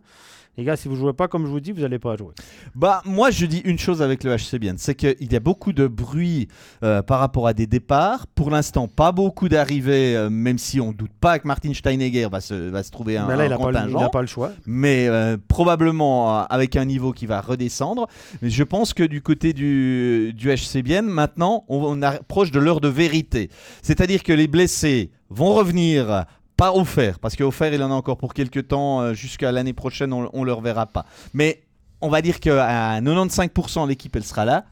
[0.57, 2.33] Les gars, si vous ne jouez pas comme je vous dis, vous n'allez pas jouer.
[2.75, 5.73] Bah, moi, je dis une chose avec le HC Bien, c'est qu'il y a beaucoup
[5.73, 6.47] de bruit
[6.81, 8.25] euh, par rapport à des départs.
[8.27, 12.39] Pour l'instant, pas beaucoup d'arrivées, euh, même si on doute pas que Martin Steinegger va
[12.39, 14.21] se, va se trouver un, Mais là, un il n'a pas, le- il n'a pas
[14.21, 14.51] le choix.
[14.65, 18.07] mais euh, probablement avec un niveau qui va redescendre.
[18.41, 22.59] Mais je pense que du côté du, du HC Bienne, maintenant, on, on approche de
[22.59, 23.49] l'heure de vérité.
[23.81, 26.23] C'est-à-dire que les blessés vont revenir.
[26.57, 30.13] Pas offert, parce qu'offert il en a encore pour quelques temps, euh, jusqu'à l'année prochaine
[30.13, 31.05] on, on le reverra pas.
[31.33, 31.63] Mais
[32.01, 34.65] on va dire qu'à 95% l'équipe elle sera là.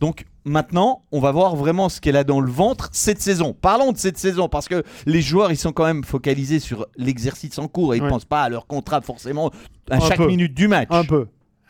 [0.00, 3.54] Donc maintenant, on va voir vraiment ce qu'elle a dans le ventre cette saison.
[3.58, 7.58] Parlons de cette saison parce que les joueurs ils sont quand même focalisés sur l'exercice
[7.58, 8.10] en cours et ils ne Ouais.
[8.10, 9.50] pensent pas à leur contrat forcément
[9.90, 10.26] à Un chaque peu.
[10.26, 10.88] minute du match.
[10.90, 11.26] Un peu.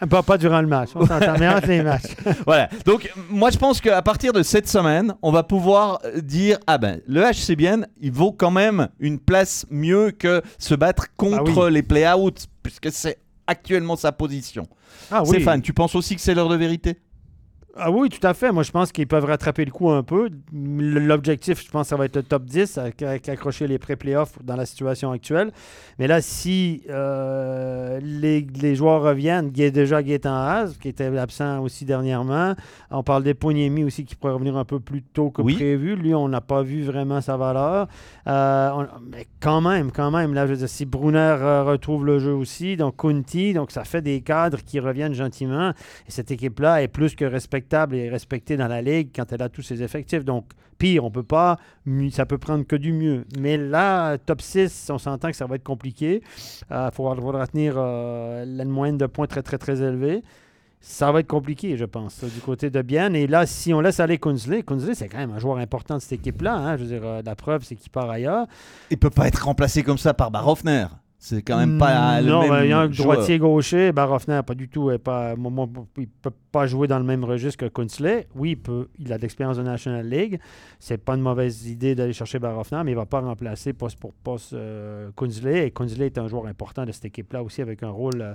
[0.08, 0.90] Pas, pas durant le match.
[0.94, 2.14] On s'entend, mais entre les matchs.
[2.46, 2.68] Voilà.
[2.86, 7.00] Donc moi je pense qu'à partir de cette semaine, on va pouvoir dire ah ben
[7.06, 11.70] le HC Bienne, il vaut quand même une place mieux que se battre contre Ah
[11.70, 14.66] les play-outs puisque c'est actuellement sa position.
[15.10, 15.28] Ah oui.
[15.28, 16.96] Stéphane, tu penses aussi que c'est l'heure de vérité?
[17.76, 18.50] Ah oui, tout à fait.
[18.52, 20.28] Moi, je pense qu'ils peuvent rattraper le coup un peu.
[20.52, 24.56] L'objectif, je pense, ça va être le top 10, avec, avec accrocher les pré-playoffs dans
[24.56, 25.52] la situation actuelle.
[25.98, 31.84] Mais là, si euh, les, les joueurs reviennent, déjà Gaétan Haas, qui était absent aussi
[31.84, 32.54] dernièrement,
[32.90, 35.54] on parle d'Eponiemi aussi qui pourrait revenir un peu plus tôt que Oui.
[35.54, 35.94] prévu.
[35.96, 37.86] Lui, on n'a pas vu vraiment sa valeur.
[38.26, 42.04] Euh, on- mais quand même, quand même, là, je veux dire, si Brunner euh, retrouve
[42.04, 45.70] le jeu aussi, donc Kunti, donc ça fait des cadres qui reviennent gentiment.
[46.06, 47.24] Et cette équipe-là est plus que
[47.60, 50.24] respectable et respectée dans la ligue quand elle a tous ses effectifs.
[50.24, 50.46] Donc,
[50.78, 51.58] pire, on peut pas,
[52.10, 53.24] ça peut prendre que du mieux.
[53.38, 56.22] Mais là, top 6, on s'entend que ça va être compliqué.
[56.70, 60.22] Il faudra, faudra tenir euh, la moyenne de points très, très, très élevée.
[60.80, 63.14] Ça va être compliqué, je pense, du côté de Bienne.
[63.14, 66.00] Et là, si on laisse aller Kunzley, Kunzley, c'est quand même un joueur important de
[66.00, 66.54] cette équipe-là.
[66.56, 66.76] hein.
[66.78, 68.46] Je veux dire, euh, la preuve, c'est qu'il part ailleurs.
[68.90, 70.86] Il peut pas être remplacé comme ça par Barofner.
[71.22, 74.54] C'est quand même pas le non, même il y a un droitier gaucher, Barofner, pas
[74.54, 74.90] du tout.
[74.90, 75.34] est Pas,
[75.98, 78.26] il peut pas jouer dans le même registre que Kunsley.
[78.34, 80.40] Oui, il, peut, il a de l'expérience de National League.
[80.78, 84.14] C'est pas une mauvaise idée d'aller chercher Barofner, mais il va pas remplacer poste pour
[84.14, 85.66] poste euh, Kunsley.
[85.66, 88.32] Et Kunsley est un joueur important de cette équipe-là aussi, avec un rôle euh,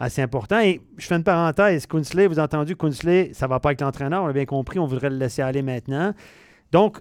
[0.00, 0.58] assez important.
[0.58, 1.86] Et je fais une parenthèse.
[1.86, 4.80] Kunsley, vous avez entendu, Kunsley, ça va pas avec l'entraîneur, on l'a bien compris.
[4.80, 6.12] On voudrait le laisser aller maintenant.
[6.72, 6.98] Donc,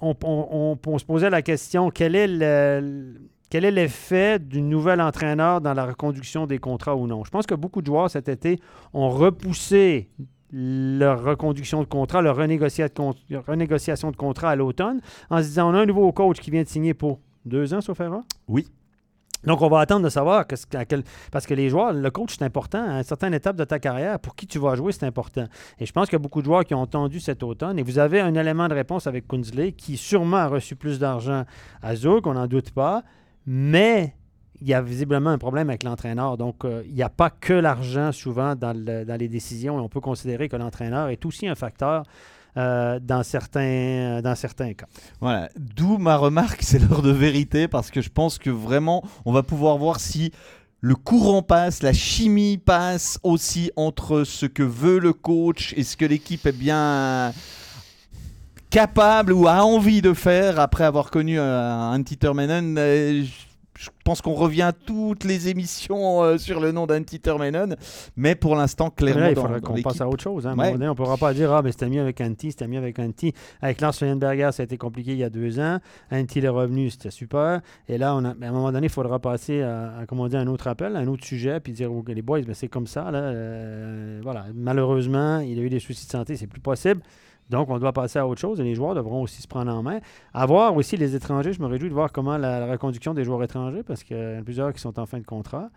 [0.00, 3.12] on, on- on- on se posait la question quel est le-
[3.50, 7.24] quel est l'effet du nouvel entraîneur dans la reconduction des contrats ou non?
[7.24, 8.60] Je pense que beaucoup de joueurs cet été
[8.94, 10.08] ont repoussé
[10.52, 15.70] leur reconduction de contrat, leur renégociation de, renégociation de contrat à l'automne, en se disant
[15.70, 18.22] on a un nouveau coach qui vient de signer pour deux ans, sauf erreur?
[18.48, 18.66] Oui.
[19.44, 22.36] Donc, on va attendre de savoir, que, à quel, parce que les joueurs, le coach,
[22.38, 22.82] c'est important.
[22.82, 25.46] À une certaine étape de ta carrière, pour qui tu vas jouer, c'est important.
[25.78, 27.78] Et je pense qu'il y a beaucoup de joueurs qui ont entendu cet automne.
[27.78, 31.44] Et vous avez un élément de réponse avec Kunzley, qui sûrement a reçu plus d'argent
[31.80, 33.02] à Zouk, on n'en doute pas.
[33.46, 34.14] Mais
[34.60, 36.36] il y a visiblement un problème avec l'entraîneur.
[36.36, 39.78] Donc, euh, il n'y a pas que l'argent souvent dans, le- dans les décisions.
[39.78, 42.04] Et on peut considérer que l'entraîneur est aussi un facteur
[42.56, 44.86] euh, certains, dans certains cas.
[45.20, 49.32] Voilà, d'où ma remarque, c'est l'heure de vérité, parce que je pense que vraiment, on
[49.32, 50.32] va pouvoir voir si
[50.82, 55.96] le courant passe, la chimie passe aussi entre ce que veut le coach et ce
[55.96, 57.32] que l'équipe est bien
[58.70, 62.76] capable ou a envie de faire après avoir connu euh, Antti Termeinen.
[62.78, 63.24] Euh,
[63.78, 67.76] je pense qu'on revient toutes les émissions euh, sur le nom d'Antti Termeinen,
[68.14, 70.46] mais pour l'instant, clairement, là, il faudrait qu'on passe à autre chose.
[70.46, 70.50] hein.
[70.50, 72.66] À un donné, on ne pourra pas dire Ah, mais c'était mieux avec Antti, c'était
[72.68, 73.32] mieux avec Antti.
[73.62, 75.78] Avec Lars Schweinberger, ça a été compliqué il y a deux ans.
[76.12, 77.62] Antti est revenu, c'était super.
[77.88, 80.40] Et là, on a, à un moment donné, il faudra passer à, à, comment dire,
[80.40, 83.10] un autre appel, un autre sujet, puis dire OK, les boys, ben, c'est comme ça.
[83.10, 84.44] Là, Euh, voilà.
[84.54, 87.00] Malheureusement, il a eu des soucis de santé, c'est plus possible.
[87.50, 89.82] Donc, on doit passer à autre chose et les joueurs devront aussi se prendre en
[89.82, 89.98] main.
[90.32, 91.52] À voir aussi les étrangers.
[91.52, 94.36] Je me réjouis de voir comment la, la reconduction des joueurs étrangers, parce qu'il y
[94.36, 95.68] en a plusieurs qui sont en fin de contrat.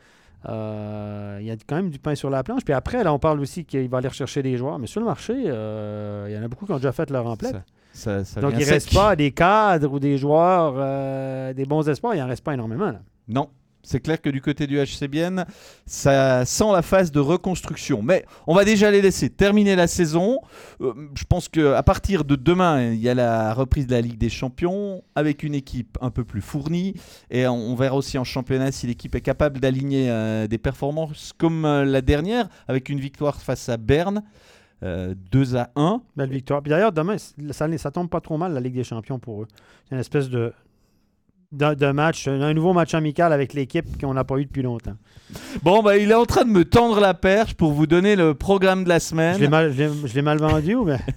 [0.49, 2.63] Euh, il y a quand même du pain sur la planche.
[2.65, 4.77] Puis après, là, on parle aussi qu'il va aller rechercher des joueurs.
[4.79, 7.25] Mais sur le marché, euh, il y en a beaucoup qui ont déjà fait leur
[7.27, 7.55] emplette.
[7.93, 11.87] Ça- ça Donc, il ne reste pas des cadres ou des joueurs, euh, des bons
[11.87, 12.15] espoirs.
[12.15, 12.87] Il n'en reste pas énormément.
[12.91, 13.01] Là.
[13.27, 13.49] Non.
[13.83, 15.45] C'est clair que du côté du HCBN,
[15.85, 18.01] ça sent la phase de reconstruction.
[18.01, 20.39] Mais on va déjà les laisser terminer la saison.
[20.79, 24.17] Euh, je pense qu'à partir de demain, il y a la reprise de la Ligue
[24.17, 26.93] des Champions avec une équipe un peu plus fournie.
[27.29, 31.65] Et on, verra aussi en championnat si l'équipe est capable d'aligner euh, des performances comme
[31.65, 34.23] euh, la dernière, avec une victoire face à Berne.
[34.83, 36.01] euh, 2 à 1.
[36.15, 36.61] Belle victoire.
[36.61, 39.47] D'ailleurs, demain, ça, ça tombe pas trop mal, la Ligue des Champions pour eux.
[39.85, 40.53] C'est une espèce de,
[41.53, 44.95] de, de match, un nouveau match amical avec l'équipe qu'on n'a pas eu depuis longtemps.
[45.61, 48.33] Bon, bah, il est en train de me tendre la perche pour vous donner le
[48.33, 49.35] programme de la semaine.
[49.35, 49.73] Je l'ai mal,
[50.23, 50.99] mal vendu ou bien?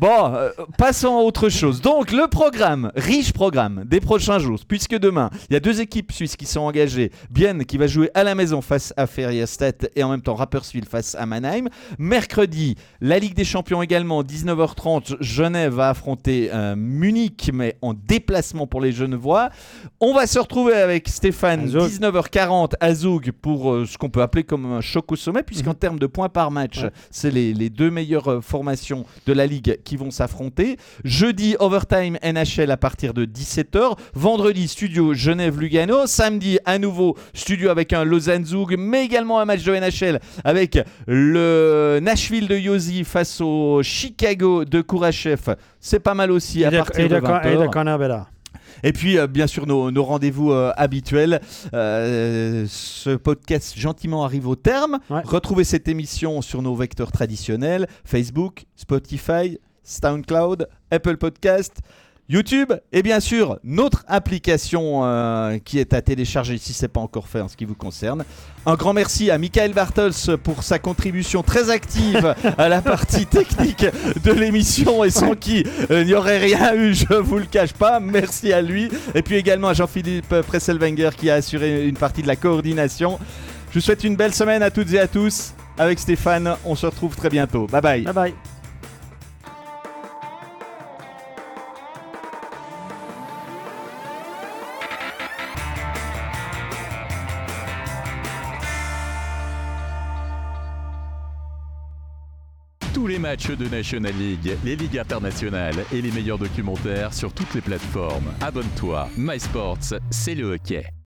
[0.00, 1.80] Bon, euh, passons à autre chose.
[1.80, 6.12] Donc, le programme, riche programme des prochains jours, puisque demain, il y a deux équipes
[6.12, 7.10] suisses qui sont engagées.
[7.30, 10.84] Bienne qui va jouer à la maison face à Ferriestedt et en même temps Rapperswil
[10.84, 11.68] face à Mannheim.
[11.98, 18.66] Mercredi, la Ligue des Champions également, 19h30, Genève va affronter euh, Munich, mais en déplacement
[18.66, 19.50] pour les Genevois.
[20.00, 21.90] On va se retrouver avec Stéphane, À Zoug.
[21.90, 25.74] 19h40 à Zoug pour euh, ce qu'on peut appeler comme un choc au sommet, puisqu'en
[25.74, 26.90] termes de points par match, Ouais.
[27.10, 30.76] c'est les, les deux meilleures formations de la Ligue qui vont s'affronter.
[31.04, 33.96] Jeudi, Overtime NHL à partir de 17h.
[34.14, 36.06] Vendredi, Studio Genève-Lugano.
[36.06, 41.98] Samedi, à nouveau, Studio avec un Lausanne-Zoug, mais également un match de NHL avec le
[42.02, 45.54] Nashville de Yosi face au Chicago de Kourachev.
[45.80, 47.70] C'est pas mal aussi à et, partir de, de, Con- et 20h.
[47.70, 48.24] de.
[48.82, 51.40] Et puis, euh, bien sûr, nos, nos rendez-vous euh, habituels.
[51.74, 54.98] Euh, ce podcast gentiment arrive au terme.
[55.10, 55.22] Ouais.
[55.24, 61.78] Retrouvez cette émission sur nos vecteurs traditionnels Facebook, Spotify, SoundCloud, Apple Podcast.
[62.28, 67.00] YouTube et bien sûr notre application euh, qui est à télécharger si ce n'est pas
[67.00, 68.24] encore fait en ce qui vous concerne.
[68.66, 73.86] Un grand merci à Michael Bartels pour sa contribution très active à la partie technique
[74.22, 77.72] de l'émission et sans qui euh, il n'y aurait rien eu, je vous le cache
[77.72, 77.98] pas.
[77.98, 78.90] Merci à lui.
[79.14, 83.18] Et puis également à Jean-Philippe Presselwenger qui a assuré une partie de la coordination.
[83.70, 85.54] Je vous souhaite une belle semaine à toutes et à tous.
[85.78, 87.66] Avec Stéphane, on se retrouve très bientôt.
[87.66, 88.02] Bye bye.
[88.02, 88.34] Bye bye.
[103.28, 108.32] Matchs de National League, les ligues internationales et les meilleurs documentaires sur toutes les plateformes.
[108.40, 109.06] Abonne-toi.
[109.18, 110.98] MySports, c'est le hockey.